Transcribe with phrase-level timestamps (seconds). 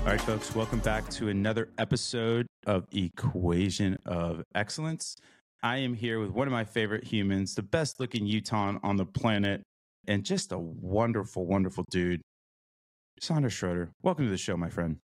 [0.00, 5.14] All right, folks, welcome back to another episode of Equation of Excellence.
[5.62, 9.04] I am here with one of my favorite humans, the best looking Utah on the
[9.04, 9.62] planet,
[10.08, 12.22] and just a wonderful, wonderful dude,
[13.20, 13.90] Saunders Schroeder.
[14.02, 14.96] Welcome to the show, my friend.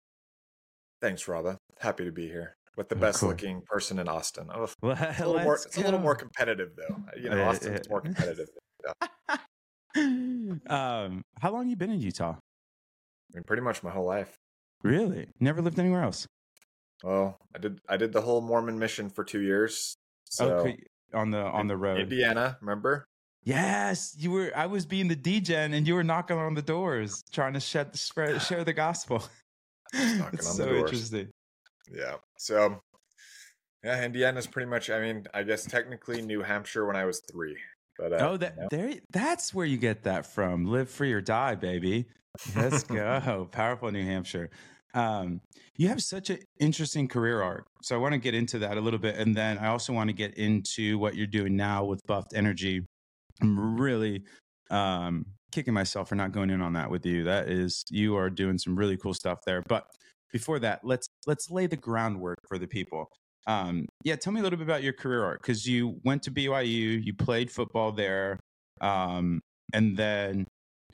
[1.02, 1.58] Thanks, Roba.
[1.78, 4.48] Happy to be here with the best looking person in Austin.
[4.52, 6.96] Oh, it's, a little more, it's a little more competitive, though.
[7.20, 8.48] You know, Uh, Austin's uh, more competitive.
[10.68, 12.34] um, how long you been in Utah?
[12.34, 14.34] I mean, pretty much my whole life.
[14.82, 15.28] Really?
[15.40, 16.26] Never lived anywhere else?
[17.02, 19.96] Well, I did I did the whole Mormon mission for two years.
[20.24, 20.78] So okay,
[21.14, 22.00] on the on the road.
[22.00, 23.06] Indiana, remember?
[23.44, 24.52] Yes, you were.
[24.56, 27.96] I was being the DJ, and you were knocking on the doors, trying to shed,
[27.96, 29.22] spread, share the gospel.
[29.94, 31.28] knocking it's on the so interesting.
[31.92, 32.16] Yeah.
[32.38, 32.80] So
[33.84, 37.56] yeah, Indiana's pretty much I mean, I guess technically New Hampshire when I was three.
[37.98, 38.66] But uh, oh, that yeah.
[38.70, 38.94] there.
[39.10, 40.66] That's where you get that from.
[40.66, 42.06] Live free or die, baby.
[42.54, 43.48] Let's go.
[43.50, 44.50] Powerful New Hampshire.
[44.94, 45.40] Um,
[45.76, 47.66] you have such an interesting career arc.
[47.82, 50.08] So I want to get into that a little bit, and then I also want
[50.08, 52.86] to get into what you're doing now with Buffed Energy.
[53.42, 54.22] I'm really
[54.70, 57.24] um, kicking myself for not going in on that with you.
[57.24, 59.62] That is, you are doing some really cool stuff there.
[59.68, 59.86] But
[60.32, 63.06] before that, let's let's lay the groundwork for the people.
[63.46, 66.30] Um, yeah, tell me a little bit about your career arc because you went to
[66.30, 68.40] BYU, you played football there,
[68.80, 69.40] um,
[69.72, 70.46] and then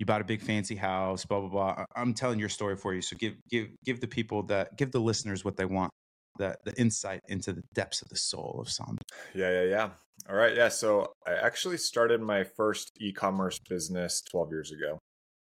[0.03, 1.25] you bought a big fancy house.
[1.25, 1.85] Blah blah blah.
[1.95, 4.99] I'm telling your story for you, so give give give the people that give the
[4.99, 5.93] listeners what they want.
[6.39, 8.99] The, the insight into the depths of the soul of Sam.
[9.33, 9.91] Yeah, yeah, yeah.
[10.29, 10.71] All right, yeah.
[10.71, 14.99] So I actually started my first e-commerce business 12 years ago,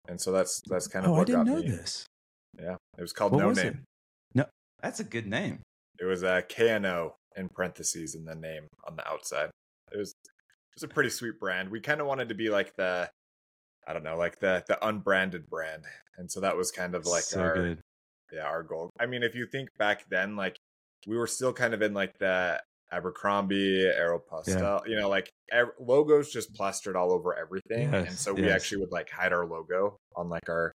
[0.09, 1.69] and so that's that's kind of Oh, what I didn't got know me.
[1.69, 2.05] this.
[2.61, 3.67] Yeah, it was called What No was Name.
[3.67, 3.75] it?
[4.35, 4.45] No,
[4.81, 5.59] that's a good name.
[6.01, 9.51] It was uh, a KNO in parentheses and the name on the outside.
[9.93, 11.69] It was it was a pretty sweet brand.
[11.69, 13.09] We kind of wanted to be like the
[13.87, 15.83] I don't know, like the the unbranded brand,
[16.17, 17.79] and so that was kind of like so our good.
[18.31, 18.89] yeah our goal.
[18.99, 20.57] I mean, if you think back then, like
[21.07, 26.31] we were still kind of in like the Abercrombie, Aeropostale, you know, like ev- logos
[26.31, 28.55] just plastered all over everything, and Yes, so we yes.
[28.55, 30.71] actually would like hide our logo on like our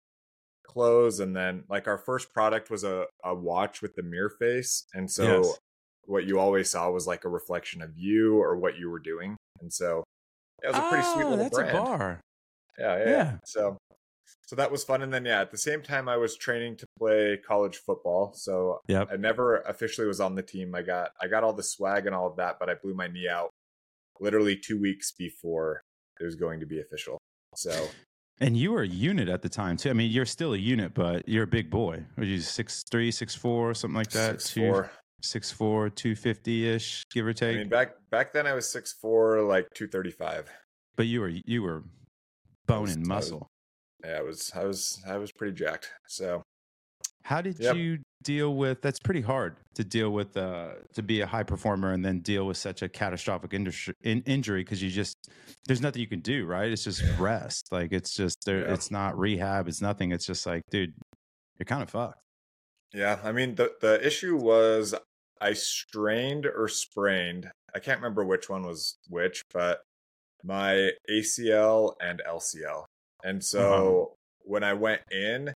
[0.65, 4.85] clothes, and then like our first product was a a watch with the mirror face,
[4.93, 5.57] and so Yes.
[6.05, 9.35] what you always saw was like a reflection of you or what you were doing,
[9.61, 10.03] and so
[10.63, 11.77] it was a pretty sweet Oh, little that's brand.
[11.77, 12.21] a bar.
[12.79, 13.37] Yeah, yeah, Yeah.
[13.45, 13.77] So,
[14.45, 15.01] so that was fun.
[15.01, 18.33] And then, yeah, at the same time, I was training to play college football.
[18.35, 19.09] So Yep.
[19.11, 20.75] I never officially was on the team.
[20.75, 23.07] I got, I got all the swag and all of that, but I blew my
[23.07, 23.49] knee out
[24.19, 25.81] literally two weeks before
[26.19, 27.17] it was going to be official.
[27.55, 27.87] So
[28.39, 29.89] And you were a unit at the time too.
[29.89, 32.03] I mean, you're still a unit, but you're a big boy.
[32.17, 34.41] Were you six three, six four, something like that?
[34.41, 34.91] six Two- four.
[35.21, 37.55] six four, two fifty ish, give or take.
[37.55, 40.49] I mean, back back then I was six four, like two thirty five.
[40.95, 41.83] but you were you were
[42.67, 43.47] bone was- and I was- muscle.
[44.03, 45.89] Yeah, I was, I was, I was pretty jacked.
[46.07, 46.43] So
[47.25, 47.77] How did Yep.
[47.77, 48.81] you deal with?
[48.81, 50.35] That's pretty hard to deal with.
[50.35, 54.21] Uh, to be a high performer and then deal with such a catastrophic industry, in,
[54.23, 55.15] injury because you just
[55.65, 56.45] there's nothing you can do.
[56.45, 56.69] Right?
[56.69, 57.69] It's just rest.
[57.71, 58.67] Like it's just there.
[58.67, 58.73] Yeah.
[58.73, 59.69] It's not rehab.
[59.69, 60.11] It's nothing.
[60.11, 60.93] It's just like, dude,
[61.57, 62.19] you're kind of fucked.
[62.93, 64.93] Yeah, I mean the the issue was
[65.39, 67.49] I strained or sprained.
[67.73, 69.79] I can't remember which one was which, but
[70.43, 72.85] my ACL and LCL.
[73.23, 75.53] And so when I went in,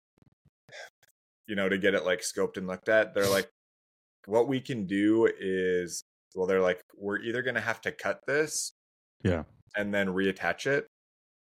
[1.49, 3.49] you know, to get it like scoped and looked at, they're like,
[4.27, 6.03] what we can do is,
[6.35, 8.73] well, they're like, we're either going to have to cut this
[9.23, 9.45] Yeah.
[9.77, 10.87] and then reattach it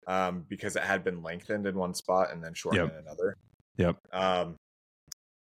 [0.06, 2.92] um, because it had been lengthened in one spot and then shortened Yep.
[2.92, 3.34] in another.
[3.78, 3.96] Yep.
[4.12, 4.56] Um,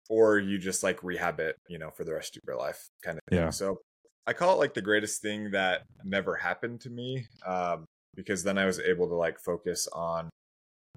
[0.09, 3.17] or you just like rehab it, you know, for the rest of your life, kind
[3.17, 3.39] of thing.
[3.39, 3.49] Yeah.
[3.49, 3.79] So
[4.27, 8.57] I call it like the greatest thing that never happened to me um, because then
[8.57, 10.29] I was able to like focus on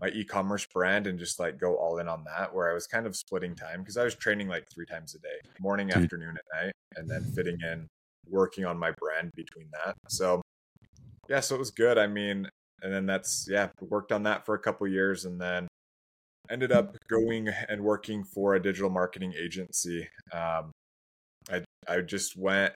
[0.00, 3.06] my e-commerce brand and just like go all in on that where I was kind
[3.06, 6.02] of splitting time because I was training like three times a day, morning, Dude.
[6.02, 7.86] afternoon, at night, and then fitting in
[8.28, 9.94] working on my brand between that.
[10.08, 10.40] So
[11.28, 11.98] yeah, so it was good.
[11.98, 12.48] I mean,
[12.82, 15.68] and then that's yeah, worked on that for a couple years and then
[16.50, 20.08] ended up going and working for a digital marketing agency.
[20.32, 20.72] Um,
[21.50, 22.72] I I just went.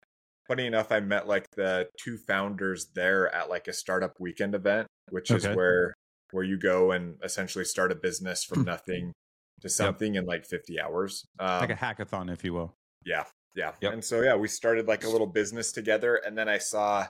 [0.48, 4.86] Funny enough, I met like the two founders there at like a startup weekend event,
[5.10, 5.94] which is where
[6.32, 9.12] where you go and essentially start a business from nothing
[9.60, 11.24] to something in like 50 hours.
[11.38, 12.74] Um, like a hackathon, if you will.
[13.06, 13.24] yeah,
[13.54, 13.72] yeah.
[13.80, 13.92] Yep.
[13.92, 17.06] And so yeah, we started like a little business together, and then I saw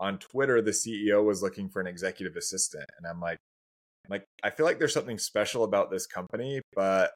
[0.00, 3.38] on Twitter the CEO was looking for an executive assistant, and I'm like,
[4.10, 7.12] like I feel like there's something special about this company, but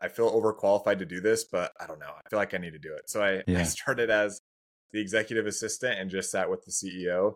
[0.00, 2.06] I feel overqualified to do this, but I don't know.
[2.06, 3.08] I feel like I need to do it.
[3.10, 3.60] So I, Yeah.
[3.60, 4.40] I started as
[4.92, 7.34] the executive assistant and just sat with the CEO.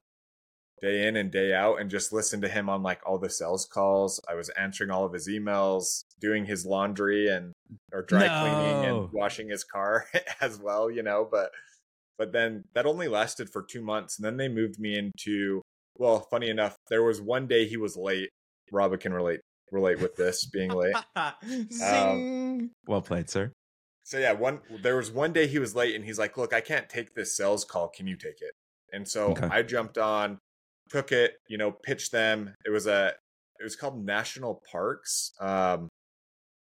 [0.80, 3.66] day in and day out and just listen to him on like all the sales
[3.66, 4.20] calls.
[4.28, 7.52] I was answering all of his emails, doing his laundry and
[7.92, 8.40] or dry no.
[8.40, 10.06] cleaning and washing his car
[10.40, 11.50] as well, you know, but
[12.18, 15.62] but then that only lasted for 2 months and then they moved me into
[15.98, 18.30] well, funny enough, there was one day he was late.
[18.70, 19.40] Rob can relate
[19.70, 20.94] relate with this being late.
[21.16, 23.52] um, well played, sir.
[24.04, 26.60] So yeah, one there was one day he was late and he's like, "Look, I
[26.60, 27.88] can't take this sales call.
[27.88, 28.52] Can you take it?"
[28.92, 29.48] And so okay.
[29.50, 30.38] I jumped on,
[30.90, 32.54] took it, you know, pitched them.
[32.64, 33.12] It was a
[33.60, 35.88] it was called National Parks um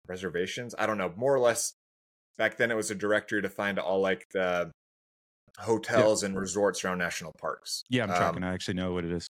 [0.08, 0.74] reservations.
[0.78, 1.74] I don't know, more or less
[2.38, 4.72] back then it was a directory to find all like the
[5.60, 6.28] hotels yeah.
[6.28, 7.84] and resorts around national parks.
[7.90, 8.44] Yeah, I'm tracking.
[8.44, 9.28] Um, I actually know what it is.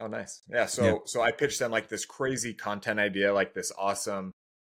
[0.00, 0.42] Oh, nice.
[0.48, 0.66] Yeah.
[0.66, 0.94] So, yeah.
[1.06, 4.32] so I pitched them like this crazy content idea, like this awesome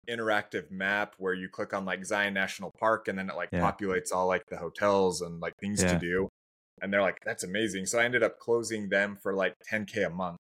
[0.09, 3.59] interactive map where you click on like Zion National Park and then it like yeah.
[3.59, 5.94] populates all like the hotels and like things yeah.
[5.94, 6.29] to do.
[6.81, 7.85] And they're like, that's amazing.
[7.85, 10.38] So I ended up closing them for like 10K a month.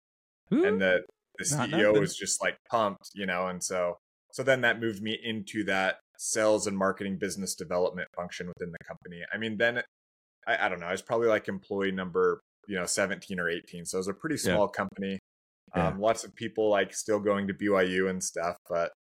[0.53, 1.03] Ooh, and the,
[1.39, 3.97] the CEO was just like pumped, you know, and so
[4.33, 8.85] so then that moved me into that sales and marketing business development function within the
[8.87, 9.23] company.
[9.33, 9.83] I mean, then
[10.47, 13.87] I, I don't know, I was probably like employee number, you know, 17 or 18.
[13.87, 14.77] So it was a pretty small yeah.
[14.77, 15.19] company.
[15.75, 18.93] Um, lots of people like still going to BYU and stuff, but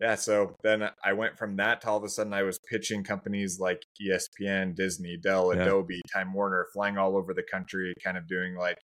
[0.00, 3.04] yeah, so then I went from that to all of a sudden I was pitching
[3.04, 5.62] companies like ESPN, Disney, Dell, yeah.
[5.62, 8.78] Adobe, Time Warner, flying all over the country, kind of doing like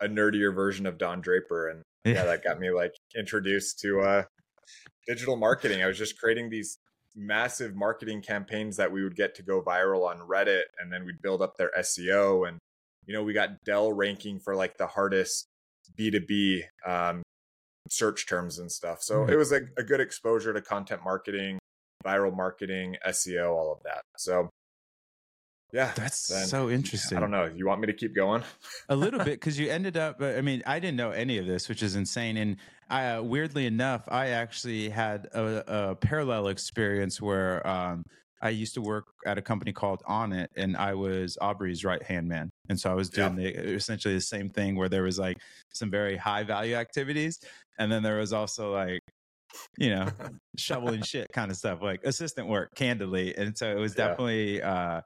[0.00, 1.68] a nerdier version of Don Draper.
[1.68, 4.22] And yeah, that got me like introduced to uh,
[5.06, 5.84] digital marketing.
[5.84, 6.78] I was just creating these
[7.14, 11.22] massive marketing campaigns that we would get to go viral on Reddit and then we'd
[11.22, 12.48] build up their SEO.
[12.48, 12.58] And,
[13.06, 15.46] you know, we got Dell ranking for like the hardest
[15.96, 17.22] B2B um,
[17.90, 19.02] search terms and stuff.
[19.02, 19.32] So mm-hmm.
[19.32, 21.58] it was a, a good exposure to content marketing,
[22.04, 24.02] viral marketing, SEO, all of that.
[24.16, 24.48] So
[25.72, 27.18] yeah, that's then, so interesting.
[27.18, 27.44] I don't know.
[27.44, 28.42] You want me to keep going?
[28.88, 30.20] a little bit because you ended up.
[30.20, 32.36] I mean, I didn't know any of this, which is insane.
[32.38, 32.56] And
[32.88, 38.02] I, uh, weirdly enough, I actually had a, a parallel experience where um,
[38.42, 42.28] I used to work at a company called Onnit, and I was Aubrey's right hand
[42.28, 42.50] man.
[42.68, 43.52] And so I was doing yeah.
[43.52, 45.36] the, essentially the same thing where there was like
[45.72, 47.38] some very high value activities,
[47.80, 49.00] and then there was also like
[49.78, 50.06] you know
[50.56, 54.72] shoveling shit kind of stuff like assistant work candidly and so it was definitely yeah.
[54.72, 55.00] uh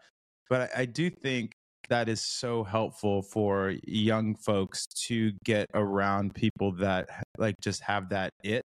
[0.50, 1.53] but I, I do think
[1.88, 8.11] that is so helpful for young folks to get around people that like just have
[8.11, 8.62] that it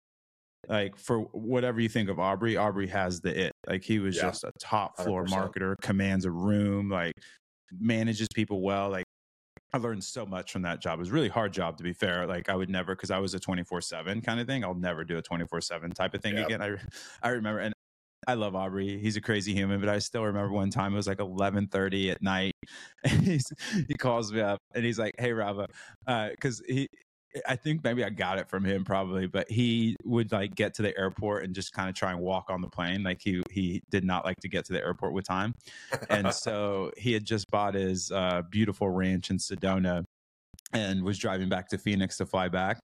[0.68, 3.52] like for whatever you think of Aubrey, Aubrey has the it.
[3.66, 4.22] Like he was yeah.
[4.22, 5.28] just a top floor 100%.
[5.28, 7.14] marketer, commands a room, like
[7.78, 8.90] manages people well.
[8.90, 9.04] Like
[9.72, 10.98] I learned so much from that job.
[10.98, 12.26] It was a really hard job to be fair.
[12.26, 14.64] Like I would never because I was a 24/7 kind of thing.
[14.64, 16.62] I'll never do a 24/7 type of thing again.
[16.62, 16.76] I
[17.22, 17.74] I remember and
[18.26, 18.98] I love Aubrey.
[18.98, 22.22] He's a crazy human, but I still remember one time it was like 11:30 at
[22.22, 22.54] night,
[23.04, 23.52] and he's
[23.86, 25.68] he calls me up and he's like, "Hey, Rava,"
[26.06, 26.88] because uh, he
[27.46, 30.82] I think maybe I got it from him probably, but he would like get to
[30.82, 33.02] the airport and just kind of try and walk on the plane.
[33.02, 35.54] Like he he did not like to get to the airport with time,
[36.08, 40.04] and so he had just bought his uh, beautiful ranch in Sedona
[40.72, 42.78] and was driving back to Phoenix to fly back.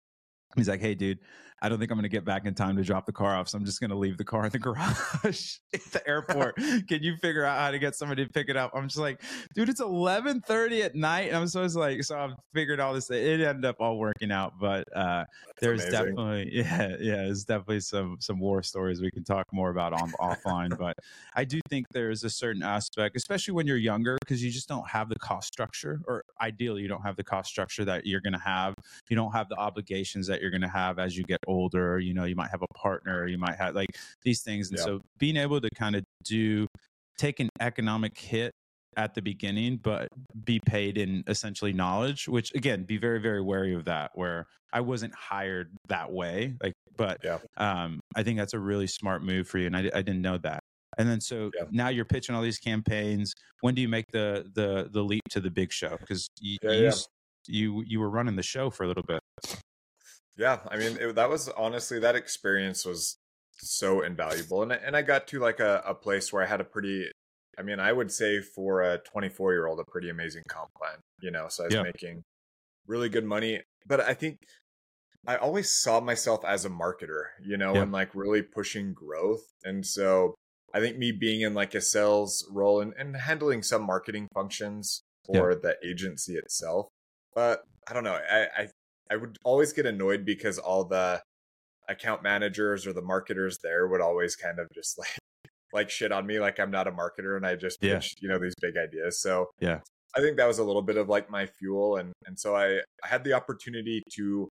[0.56, 1.18] He's like, "Hey, dude,
[1.62, 3.48] I don't think I'm going to get back in time to drop the car off.
[3.48, 6.56] So I'm just going to leave the car in the garage at the airport.
[6.88, 8.72] Can you figure out how to get somebody to pick it up?
[8.74, 9.22] I'm just like,
[9.54, 13.08] dude, it's 11:30 at night, and I'm to like, so I've figured all this.
[13.10, 15.24] It ended up all working out, but uh,
[15.60, 16.16] there's amazing.
[16.16, 20.10] definitely, yeah, yeah, there's definitely some some war stories we can talk more about on
[20.20, 20.76] offline.
[20.76, 20.96] But
[21.36, 24.88] I do think there's a certain aspect, especially when you're younger, because you just don't
[24.88, 28.32] have the cost structure, or ideally, you don't have the cost structure that you're going
[28.32, 28.74] to have.
[29.08, 31.51] You don't have the obligations that you're going to have as you get older
[31.98, 33.88] you know you might have a partner you might have like
[34.22, 34.84] these things and yeah.
[34.84, 36.66] so being able to kind of do
[37.18, 38.52] take an economic hit
[38.96, 40.08] at the beginning but
[40.44, 44.80] be paid in essentially knowledge which again be very very wary of that where i
[44.80, 47.38] wasn't hired that way like but yeah.
[47.56, 50.38] um i think that's a really smart move for you and i, I didn't know
[50.38, 50.60] that
[50.98, 51.64] and then so yeah.
[51.70, 55.40] now you're pitching all these campaigns when do you make the the the leap to
[55.40, 56.92] the big show because you, yeah, you,
[57.46, 59.20] you you were running the show for a little bit
[60.36, 63.18] yeah, I mean it, that was honestly that experience was
[63.58, 66.64] so invaluable, and and I got to like a, a place where I had a
[66.64, 67.06] pretty,
[67.58, 70.98] I mean I would say for a 24 year old a pretty amazing comp plan,
[71.20, 71.82] you know, so I was yeah.
[71.82, 72.22] making
[72.86, 74.38] really good money, but I think
[75.26, 77.82] I always saw myself as a marketer, you know, yeah.
[77.82, 80.34] and like really pushing growth, and so
[80.74, 85.02] I think me being in like a sales role and, and handling some marketing functions
[85.26, 85.58] for yeah.
[85.62, 86.88] the agency itself.
[87.34, 88.18] But I don't know.
[88.30, 88.68] I, I
[89.12, 91.20] I would always get annoyed because all the
[91.88, 95.18] account managers or the marketers there would always kind of just like
[95.74, 97.94] like shit on me like I'm not a marketer and I just yeah.
[97.94, 99.20] pitched, you know, these big ideas.
[99.20, 99.80] So yeah.
[100.16, 102.80] I think that was a little bit of like my fuel, and and so I
[103.02, 104.48] I had the opportunity to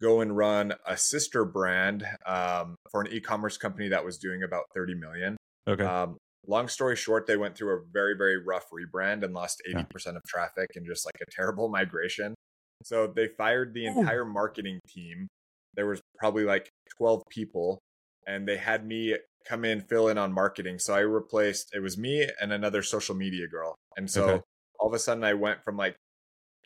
[0.00, 4.64] go and run a sister brand um, for an e-commerce company that was doing about
[4.74, 5.36] 30 million.
[5.68, 5.84] Okay.
[5.84, 6.16] Um,
[6.46, 10.10] long story short, they went through a very, very rough rebrand and lost 80% Yeah.
[10.16, 12.34] of traffic and just like a terrible migration.
[12.84, 14.00] So they fired the Ooh.
[14.00, 15.28] entire marketing team.
[15.74, 17.78] There was probably like 12 people,
[18.26, 20.78] and they had me come in, fill in on marketing.
[20.78, 23.74] So I replaced it was me and another social media girl.
[23.96, 24.40] And so Okay.
[24.78, 25.96] all of a sudden I went from like,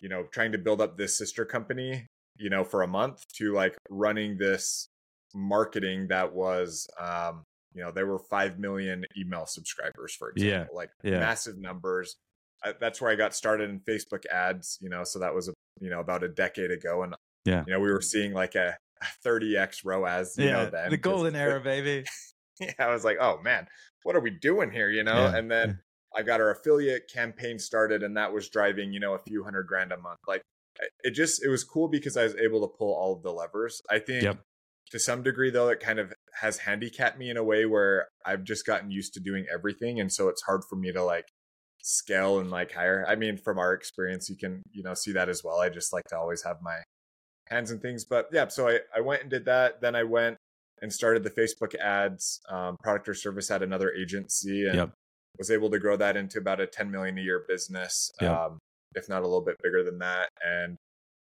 [0.01, 2.07] you know, trying to build up this sister company,
[2.37, 4.89] you know, for a month to like running this
[5.35, 7.43] marketing that was um
[7.75, 11.19] you know there were 5 million email subscribers for Yeah, example like yeah.
[11.21, 12.17] massive numbers
[12.65, 15.53] I, that's where i got started in facebook ads you know so that was a,
[15.81, 17.15] you know about a decade ago and
[17.45, 17.65] Yeah.
[17.67, 18.77] you know we were seeing like a
[19.25, 20.53] 30x roas you yeah.
[20.53, 22.05] know then the golden era, baby.
[22.61, 23.67] yeah, I was like, oh man,
[24.03, 24.91] what are we doing here?
[24.91, 25.15] You know?
[25.27, 25.81] Yeah, And then
[26.17, 29.65] I got our affiliate campaign started and that was driving, you know, a few hundred
[29.65, 30.21] grand a month.
[30.27, 30.43] Like
[31.05, 33.83] it just it was cool because I was able to pull all of the levers.
[33.91, 34.39] I think Yep.
[34.93, 38.45] to some degree though, it kind of has handicapped me in a way where I've
[38.45, 40.01] just gotten used to doing everything.
[40.01, 41.27] And so it's hard for me to like
[41.97, 43.05] scale and like hire.
[43.09, 45.61] I mean, from our experience, you can, you know, see that as well.
[45.61, 46.79] I just like to always have my
[47.49, 48.05] hands and things.
[48.05, 49.81] But yeah, so I, I went and did that.
[49.81, 50.37] Then I went
[50.83, 54.91] and started the Facebook ads um, product or service at another agency and Yep.
[55.39, 58.31] was able to grow that into about a 10 million a year business, Yep.
[58.33, 58.59] um,
[58.97, 60.29] if not a little bit bigger than that.
[60.45, 60.77] And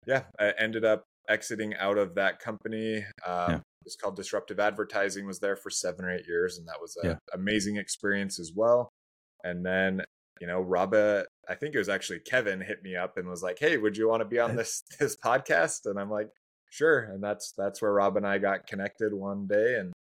[0.07, 2.99] yeah, I ended up exiting out of that company.
[3.27, 3.61] Um, Yeah.
[3.87, 5.27] It's called Disruptive Advertising.
[5.27, 7.17] Was there for seven or eight years, and that was an Yeah.
[7.35, 8.89] amazing experience as well.
[9.43, 10.05] And then
[10.45, 13.59] you know, Rabba, I think it was actually Kevin hit me up and was like,
[13.59, 16.29] "Hey, would you want to be on this this podcast?" And I'm like,
[16.69, 19.77] "Sure." And that's that's where Rob and I got connected one day.
[19.77, 19.95] And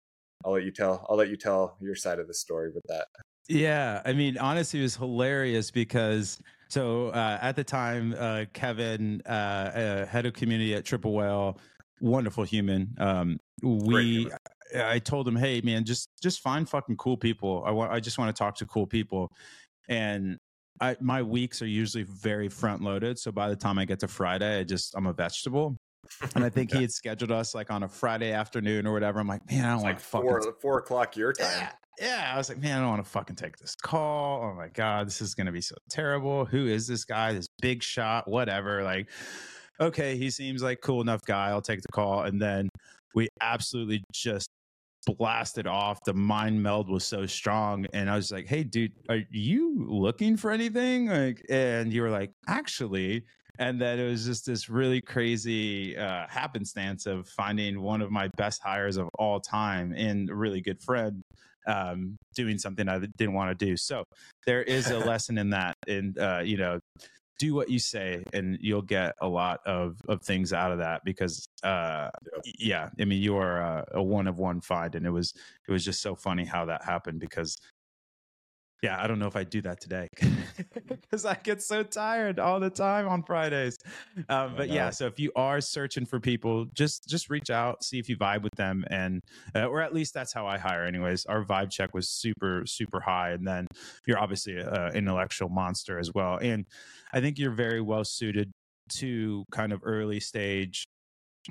[0.43, 3.09] I'll let you tell I'll let you tell your side of the story with that.
[3.51, 9.21] Yeah, I mean, honestly, it was hilarious because so uh, at the time, uh, Kevin,
[9.27, 11.59] uh, uh, head of community at Triple Whale,
[12.01, 12.95] wonderful human.
[12.97, 14.39] Um, we, human.
[14.75, 17.63] I told him, hey man, just just find fucking cool people.
[17.67, 19.31] I want, I just want to talk to cool people,
[19.91, 20.39] and
[20.81, 23.19] I my weeks are usually very front loaded.
[23.19, 25.77] So by the time I get to Friday, I just I'm a vegetable.
[26.35, 29.21] And I think he had scheduled us like on a Friday afternoon or whatever.
[29.21, 31.49] I'm like, man, I don't like to fucking four four o'clock your time.
[31.51, 32.33] yeah, yeah.
[32.33, 34.43] I was like, man, I don't want to fucking take this call.
[34.43, 36.47] Oh my god, this is gonna be so terrible.
[36.47, 37.35] Who is this guy?
[37.35, 38.83] This big shot, whatever.
[38.83, 39.11] Like,
[39.81, 41.49] okay, he seems like cool enough guy.
[41.49, 42.23] I'll take the call.
[42.23, 42.69] And then
[43.15, 44.49] we absolutely just
[45.07, 46.03] blasted off.
[46.05, 50.37] The mind meld was so strong, and I was like, hey, dude, are you looking
[50.37, 51.07] for anything?
[51.07, 53.25] Like, and you were like, actually.
[53.59, 58.29] And then it was just this really crazy uh, happenstance of finding one of my
[58.39, 61.23] best hires of all time and a really good friend
[61.67, 63.77] um, doing something I didn't want to do.
[63.77, 64.05] So
[64.47, 65.77] there is a lesson in that.
[65.87, 66.81] And, uh, you know,
[67.41, 71.01] do what you say and you'll get a lot of, of things out of that
[71.05, 72.11] because, uh,
[72.45, 72.55] Yep.
[72.59, 74.95] yeah, I mean, you are a, a one of one find.
[74.95, 75.33] And it was,
[75.67, 77.57] it was just so funny how that happened because
[78.83, 80.09] yeah, I don't know if I do that today
[80.89, 83.79] because I get so tired all the time on Fridays.
[84.29, 87.99] Um, but yeah, so if you are searching for people, just just reach out, see
[87.99, 89.21] if you vibe with them, and
[89.55, 90.85] uh, or at least that's how I hire.
[90.85, 93.67] Anyways, our vibe check was super super high, and then
[94.07, 96.65] you're obviously an intellectual monster as well, and
[97.13, 98.51] I think you're very well suited
[98.91, 100.85] to kind of early stage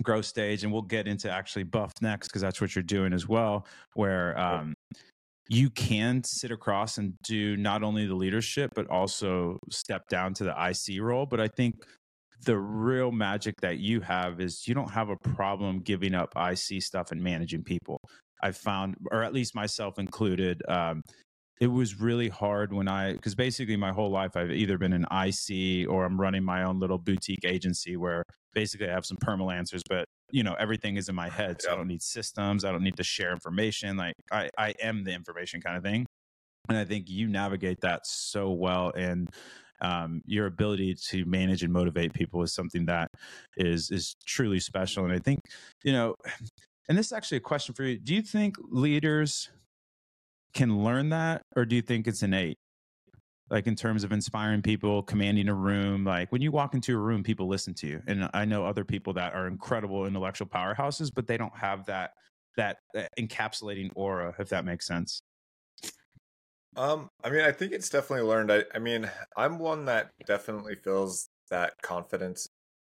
[0.04, 3.28] growth stage and we'll get into actually buff next because that's what you're doing as
[3.28, 4.76] well where um,
[5.50, 10.44] you can sit across and do not only the leadership but also step down to
[10.44, 11.26] the IC role.
[11.26, 11.76] But I think
[12.46, 16.84] the real magic that you have is you don't have a problem giving up IC
[16.84, 18.00] stuff and managing people.
[18.42, 21.02] I've found, or at least myself included, um,
[21.60, 25.06] it was really hard when I, because basically my whole life I've either been an
[25.12, 29.52] IC or I'm running my own little boutique agency where basically I have some permal
[29.52, 32.66] answers, but you know everything is in my head, so I don't need systems.
[32.66, 33.98] I don't need to share information.
[33.98, 36.06] Like I, I am the information kind of thing,
[36.68, 39.30] and I think you navigate that so well and.
[39.82, 43.08] Um, your ability to manage and motivate people is something that
[43.56, 45.40] is is truly special, and I think
[45.84, 46.16] you know.
[46.90, 49.52] And this is actually a question for you: Do you think leaders
[50.54, 52.58] can learn that, or do you think it's innate?
[53.50, 56.04] Like in terms of inspiring people, commanding a room.
[56.04, 58.02] Like when you walk into a room, people listen to you.
[58.08, 62.12] And I know other people that are incredible intellectual powerhouses, but they don't have that
[62.58, 65.22] that, that encapsulating aura, if that makes sense.
[66.76, 68.52] Um, I mean, I think it's definitely learned.
[68.52, 72.48] I, I mean, I'm one that definitely feels that confidence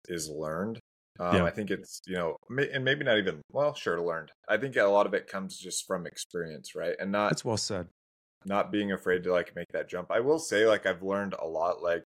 [0.09, 0.79] is learned.
[1.21, 1.45] Um, Yeah.
[1.45, 4.31] I think it's you know, may, and maybe not even well, sure, learned.
[4.49, 6.95] I think a lot of it comes just from experience, right?
[6.99, 7.89] And not That's well said.
[8.47, 10.11] Not being afraid to like make that jump.
[10.11, 11.83] I will say, like, I've learned a lot.
[11.83, 12.05] Like,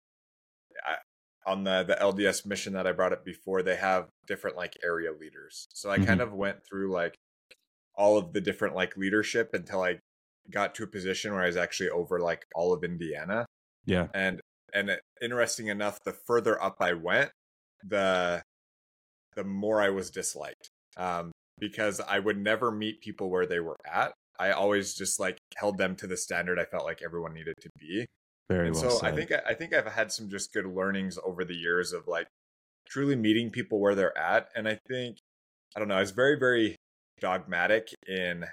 [1.45, 5.11] on the the LDS mission that I brought up before, they have different like area
[5.11, 5.67] leaders.
[5.73, 6.05] So I mm-hmm.
[6.05, 7.15] kind of went through like
[7.95, 9.99] all of the different like leadership until I
[10.51, 13.45] got to a position where I was actually over like all of Indiana.
[13.85, 14.07] Yeah.
[14.13, 14.39] And
[14.73, 17.31] and interesting enough, the further up I went,
[17.83, 18.43] the
[19.35, 20.69] the more I was disliked.
[20.97, 24.13] Um, because I would never meet people where they were at.
[24.39, 27.69] I always just like held them to the standard I felt like everyone needed to
[27.77, 28.05] be.
[28.49, 29.13] Very and well so said.
[29.13, 32.27] I think I think I've had some just good learnings over the years of like
[32.87, 34.49] truly meeting people where they're at.
[34.55, 35.17] And I think
[35.75, 36.75] I don't know, I was very, very
[37.19, 38.45] dogmatic in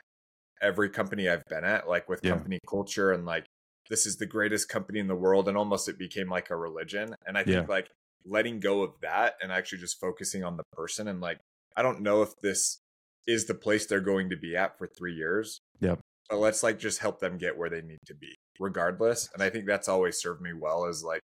[0.60, 2.30] every company I've been at, like with yeah.
[2.30, 3.46] company culture and like
[3.88, 5.48] this is the greatest company in the world.
[5.48, 7.14] And almost it became like a religion.
[7.26, 7.74] And I think yeah.
[7.74, 7.88] like
[8.26, 11.38] letting go of that and actually just focusing on the person and like
[11.76, 12.80] I don't know if this
[13.26, 15.60] is the place they're going to be at for three years.
[15.80, 16.00] Yep.
[16.30, 19.28] But let's like just help them get where they need to be, regardless.
[19.32, 21.20] And I think that's always served me well is like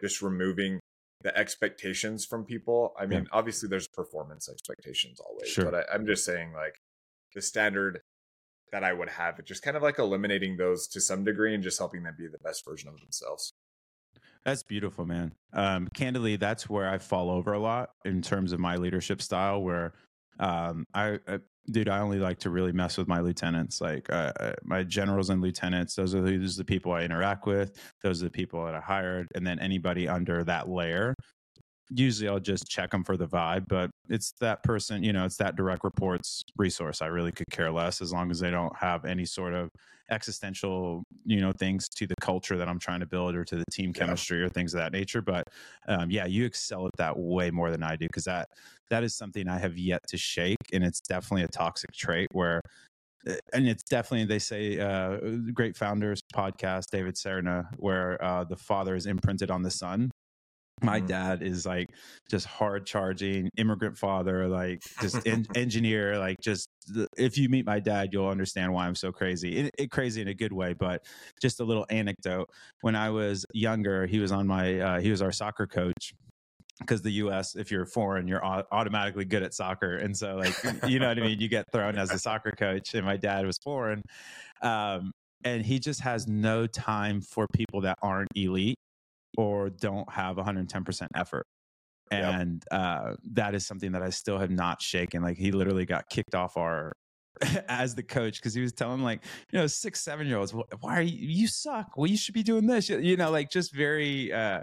[0.00, 0.80] just removing
[1.22, 2.94] the expectations from people.
[2.98, 3.28] I mean, yeah.
[3.32, 5.64] obviously there's performance expectations always, sure.
[5.64, 6.76] but I, I'm just saying like
[7.34, 8.00] the standard
[8.72, 11.78] that I would have, just kind of like eliminating those to some degree and just
[11.78, 13.52] helping them be the best version of themselves.
[14.44, 15.34] That's beautiful, man.
[15.52, 19.62] Um, candidly, that's where I fall over a lot in terms of my leadership style,
[19.62, 19.92] where
[20.38, 21.38] um, I, I,
[21.70, 25.30] dude, I only like to really mess with my lieutenants, like uh, uh my generals
[25.30, 25.94] and lieutenants.
[25.94, 27.78] Those are those are the people I interact with.
[28.02, 31.14] Those are the people that I hired, and then anybody under that layer
[31.90, 35.36] usually I'll just check them for the vibe, but it's that person, you know, it's
[35.36, 37.02] that direct reports resource.
[37.02, 39.70] I really could care less as long as they don't have any sort of
[40.10, 43.64] existential, you know, things to the culture that I'm trying to build or to the
[43.70, 44.46] team chemistry yeah.
[44.46, 45.22] or things of that nature.
[45.22, 45.44] But
[45.88, 48.48] um, yeah, you excel at that way more than I do because that
[48.88, 52.60] that is something I have yet to shake, and it's definitely a toxic trait where
[53.26, 55.18] eh, and it's definitely they say uh,
[55.52, 60.10] great founders podcast David Senra where uh, the father is imprinted on the son
[60.82, 61.06] my mm-hmm.
[61.06, 61.88] dad is like
[62.28, 66.68] just hard charging immigrant father like just en- engineer like just
[67.16, 70.28] if you meet my dad you'll understand why i'm so crazy it, it, crazy in
[70.28, 71.04] a good way but
[71.40, 72.48] just a little anecdote
[72.80, 76.12] when i was younger he was on my uh, he was our soccer coach
[76.80, 80.54] because the us if you're foreign you're automatically good at soccer and so like
[80.86, 83.46] you know what i mean you get thrown as a soccer coach and my dad
[83.46, 84.02] was foreign
[84.62, 85.12] um,
[85.44, 88.76] and he just has no time for people that aren't elite
[89.36, 91.46] or don't have 110% effort.
[92.10, 92.80] And yep.
[92.80, 95.22] uh, that is something that I still have not shaken.
[95.22, 96.92] Like he literally got kicked off our
[97.68, 100.98] as the coach because he was telling like you know six seven year olds why
[100.98, 104.32] are you you suck well you should be doing this you know like just very
[104.32, 104.60] uh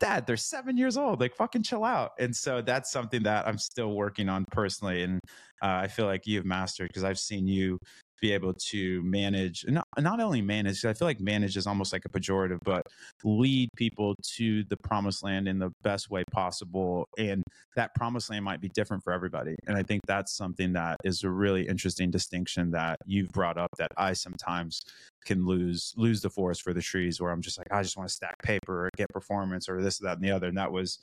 [0.00, 3.58] dad they're seven years old like fucking chill out and so that's something that i'm
[3.58, 5.20] still working on personally and
[5.62, 7.78] uh, i feel like you've mastered because i've seen you
[8.22, 12.04] be able to manage not, not only manage i feel like manage is almost like
[12.04, 12.86] a pejorative but
[13.24, 17.42] lead people to the promised land in the best way possible and
[17.74, 21.24] that promised land might be different for everybody and i think that's something that is
[21.24, 24.80] a really interesting distinction that you've brought up that i sometimes
[25.26, 28.08] can lose lose the forest for the trees where i'm just like i just want
[28.08, 31.00] to stack paper or get performance or this that and the other and that was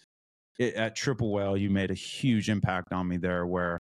[0.58, 3.80] it, at Triple Whale you made a huge impact on me there where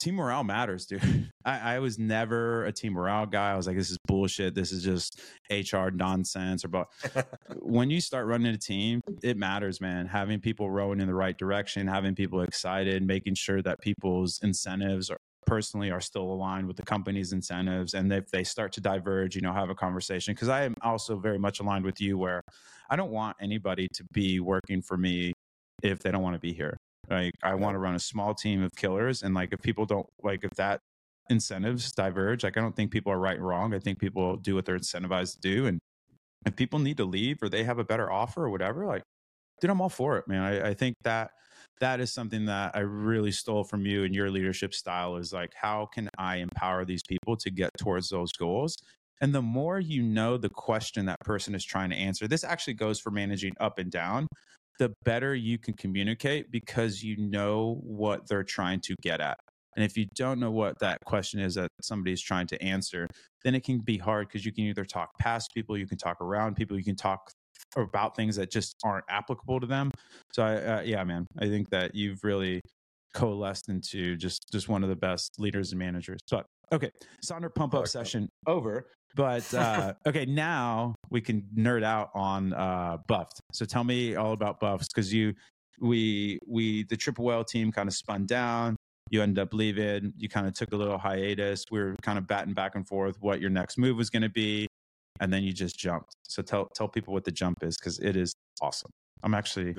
[0.00, 1.30] team morale matters, dude.
[1.44, 3.52] I, I, was never a team morale guy.
[3.52, 4.54] I was like, this is bullshit.
[4.54, 6.64] This is just HR nonsense.
[6.64, 6.88] Or but
[7.60, 10.06] when you start running a team, it matters, man.
[10.06, 15.10] Having people rowing in the right direction, having people excited, making sure that people's incentives
[15.10, 19.34] are personally are still aligned with the company's incentives and if they start to diverge
[19.34, 22.42] you know have a conversation because i am also very much aligned with you where
[22.90, 25.32] i don't want anybody to be working for me
[25.82, 26.76] if they don't want to be here
[27.10, 30.06] like I want to run a small team of killers, and like if people don't
[30.22, 30.80] like if that
[31.28, 33.74] incentives diverge, like I don't think people are right and wrong.
[33.74, 35.78] I think people do what they're incentivized to do, and
[36.46, 39.02] if people need to leave or they have a better offer or whatever, like
[39.60, 40.42] dude, I'm all for it, man.
[40.42, 41.30] I, I think that
[41.80, 45.52] that is something that I really stole from you and your leadership style is like,
[45.54, 48.76] how can I empower these people to get towards those goals?
[49.20, 52.74] And the more you know the question that person is trying to answer, this actually
[52.74, 54.26] goes for managing up and down
[54.80, 59.36] the better you can communicate because you know what they're trying to get at.
[59.76, 63.06] And if you don't know what that question is that somebody's trying to answer,
[63.44, 66.20] then it can be hard because you can either talk past people, you can talk
[66.22, 67.30] around people, you can talk
[67.76, 69.90] about things that just aren't applicable to them.
[70.32, 72.62] So, I, uh, yeah, man, I think that you've really
[73.14, 76.20] coalesced into just just one of the best leaders and managers.
[76.30, 76.90] But okay,
[77.24, 78.86] Saunder pump up session over.
[79.14, 83.40] But uh, okay, now we can nerd out on uh, Buffed.
[83.52, 85.34] So tell me all about Buffs because you,
[85.80, 88.76] we, we, the Triple Whale team kind of spun down.
[89.10, 90.12] You ended up leaving.
[90.16, 91.64] You kind of took a little hiatus.
[91.70, 94.28] We were kind of batting back and forth what your next move was going to
[94.28, 94.68] be,
[95.18, 96.14] and then you just jumped.
[96.28, 98.90] So tell tell people what the jump is because it is awesome.
[99.24, 99.74] I'm actually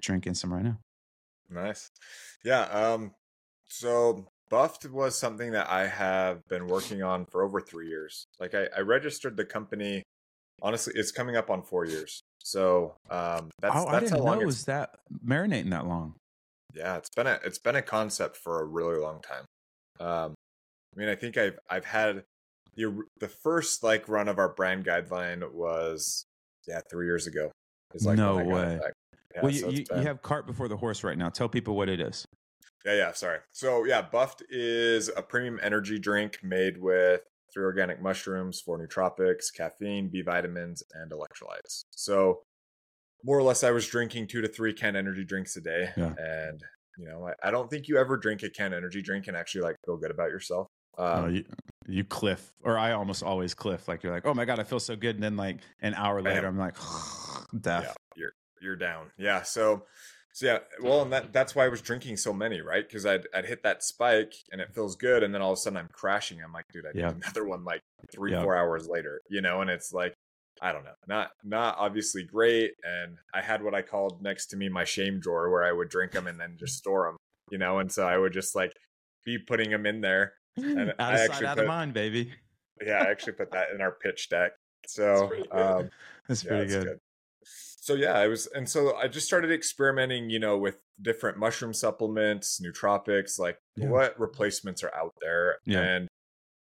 [0.00, 0.78] drinking some right now.
[1.48, 1.90] Nice.
[2.44, 2.62] Yeah.
[2.62, 3.12] Um.
[3.68, 8.26] So Buffed was something that I have been working on for over three years.
[8.40, 10.02] Like I, I registered the company.
[10.60, 12.20] Honestly, it's coming up on four years.
[12.42, 15.70] So um, that's oh, I that's how didn't long know it it's was that marinating
[15.70, 16.14] that long.
[16.74, 19.44] Yeah, it's been a it's been a concept for a really long time.
[20.00, 20.34] Um,
[20.94, 22.24] I mean, I think I've I've had
[22.74, 26.24] the the first like run of our brand guideline was
[26.66, 27.52] yeah three years ago.
[27.94, 28.80] Is like No when I got it way.
[29.34, 31.28] Yeah, well, you, it's you, you have cart before the horse right now.
[31.28, 32.26] Tell people what it is.
[32.84, 33.38] Yeah yeah sorry.
[33.52, 37.20] So yeah, Buffed is a premium energy drink made with
[37.52, 41.82] three organic mushrooms, four nootropics, caffeine, B vitamins, and electrolytes.
[41.90, 42.42] So
[43.24, 46.14] more or less, I was drinking two to three can energy drinks a day, Yeah.
[46.16, 46.60] and
[46.98, 49.62] you know I, I don't think you ever drink a can energy drink and actually
[49.62, 50.68] like feel good about yourself.
[50.98, 51.44] Um, Oh, you,
[51.86, 53.88] you cliff, or I almost always cliff.
[53.88, 56.20] Like you're like, oh my god, I feel so good, and then like an hour
[56.22, 56.76] later, I'm like,
[57.60, 57.84] death.
[57.84, 59.10] yeah, you're you're down.
[59.18, 59.42] Yeah.
[59.42, 59.84] So
[60.32, 62.86] so yeah, well, and that that's why I was drinking so many, right?
[62.86, 65.60] Because I'd I'd hit that spike and it feels good, and then all of a
[65.60, 66.42] sudden I'm crashing.
[66.42, 67.10] I'm like, dude, I need Yeah.
[67.10, 67.80] another one like
[68.12, 68.42] three Yeah.
[68.42, 70.14] four hours later, you know, and it's like.
[70.62, 72.72] I don't know, not not obviously great.
[72.84, 75.88] And I had what I called next to me my shame drawer, where I would
[75.88, 77.16] drink them and then just store them,
[77.50, 77.78] you know.
[77.78, 78.70] And so I would just like
[79.24, 80.34] be putting them in there.
[80.58, 82.34] And out I of sight, actually out of mind, baby.
[82.84, 84.52] Yeah, I actually put that in our pitch deck.
[84.82, 85.62] That's So pretty good.
[85.62, 85.90] um,
[86.28, 86.98] That's yeah, pretty it's good.
[87.82, 91.72] So yeah, I was, and so I just started experimenting, you know, with different mushroom
[91.72, 93.88] supplements, nootropics, like Yeah.
[93.88, 95.80] what replacements are out there, Yeah.
[95.80, 96.08] and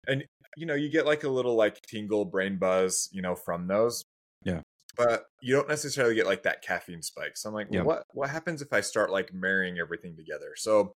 [0.07, 0.23] and
[0.55, 4.03] you know, you get like a little like tingle, brain buzz, you know, from those.
[4.43, 4.61] Yeah.
[4.95, 7.35] But you don't necessarily get like that caffeine spike.
[7.37, 7.83] So I'm like, well, Yeah.
[7.85, 10.53] what what happens if I start like marrying everything together?
[10.55, 10.93] So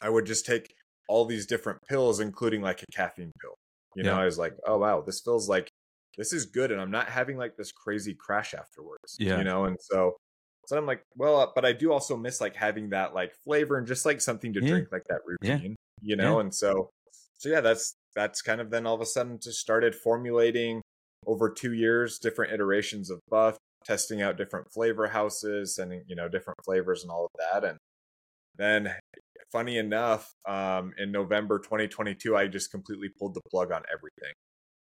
[0.00, 0.72] I would just take
[1.08, 3.54] all these different pills, including like a caffeine pill.
[3.96, 5.68] You know, I was like, oh wow, this feels like
[6.16, 9.16] this is good, and I'm not having like this crazy crash afterwards.
[9.18, 9.38] Yeah.
[9.38, 10.16] You know, and so
[10.66, 13.76] so I'm like, well, uh, but I do also miss like having that like flavor
[13.76, 14.68] and just like something to Yeah.
[14.68, 15.54] drink like that Yeah.
[15.54, 15.76] routine.
[16.00, 16.90] You know, and so
[17.38, 20.80] so yeah, that's that's kind of then all of a sudden just started formulating
[21.26, 26.28] over two years different iterations of buff testing out different flavor houses and you know
[26.28, 27.78] different flavors and all of that and
[28.56, 28.94] then
[29.52, 34.32] funny enough um in november 2022 i just completely pulled the plug on everything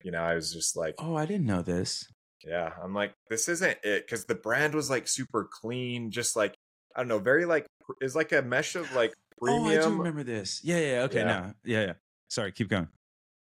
[0.02, 2.06] you know i was just like Oh, I didn't know this.
[2.44, 6.54] yeah i'm like this isn't it because the brand was like super clean just like
[6.96, 7.66] i don't know very like
[8.00, 9.64] is like a mesh of like premium.
[9.64, 10.60] Oh, I do remember this.
[10.62, 11.02] Yeah, yeah.
[11.04, 11.24] Okay, Yeah.
[11.24, 11.92] now, yeah, yeah.
[12.28, 12.88] Sorry, keep going.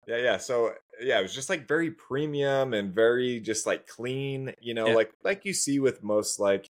[0.07, 0.37] Yeah, yeah.
[0.37, 4.87] So yeah, it was just like very premium and very just like clean, you know,
[4.89, 4.93] Yeah.
[4.95, 6.67] like like you see with most like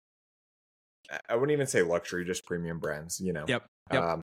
[1.11, 3.45] I- I wouldn't even say luxury, just premium brands, you know.
[3.47, 4.03] Yep, yep.
[4.03, 4.21] Um,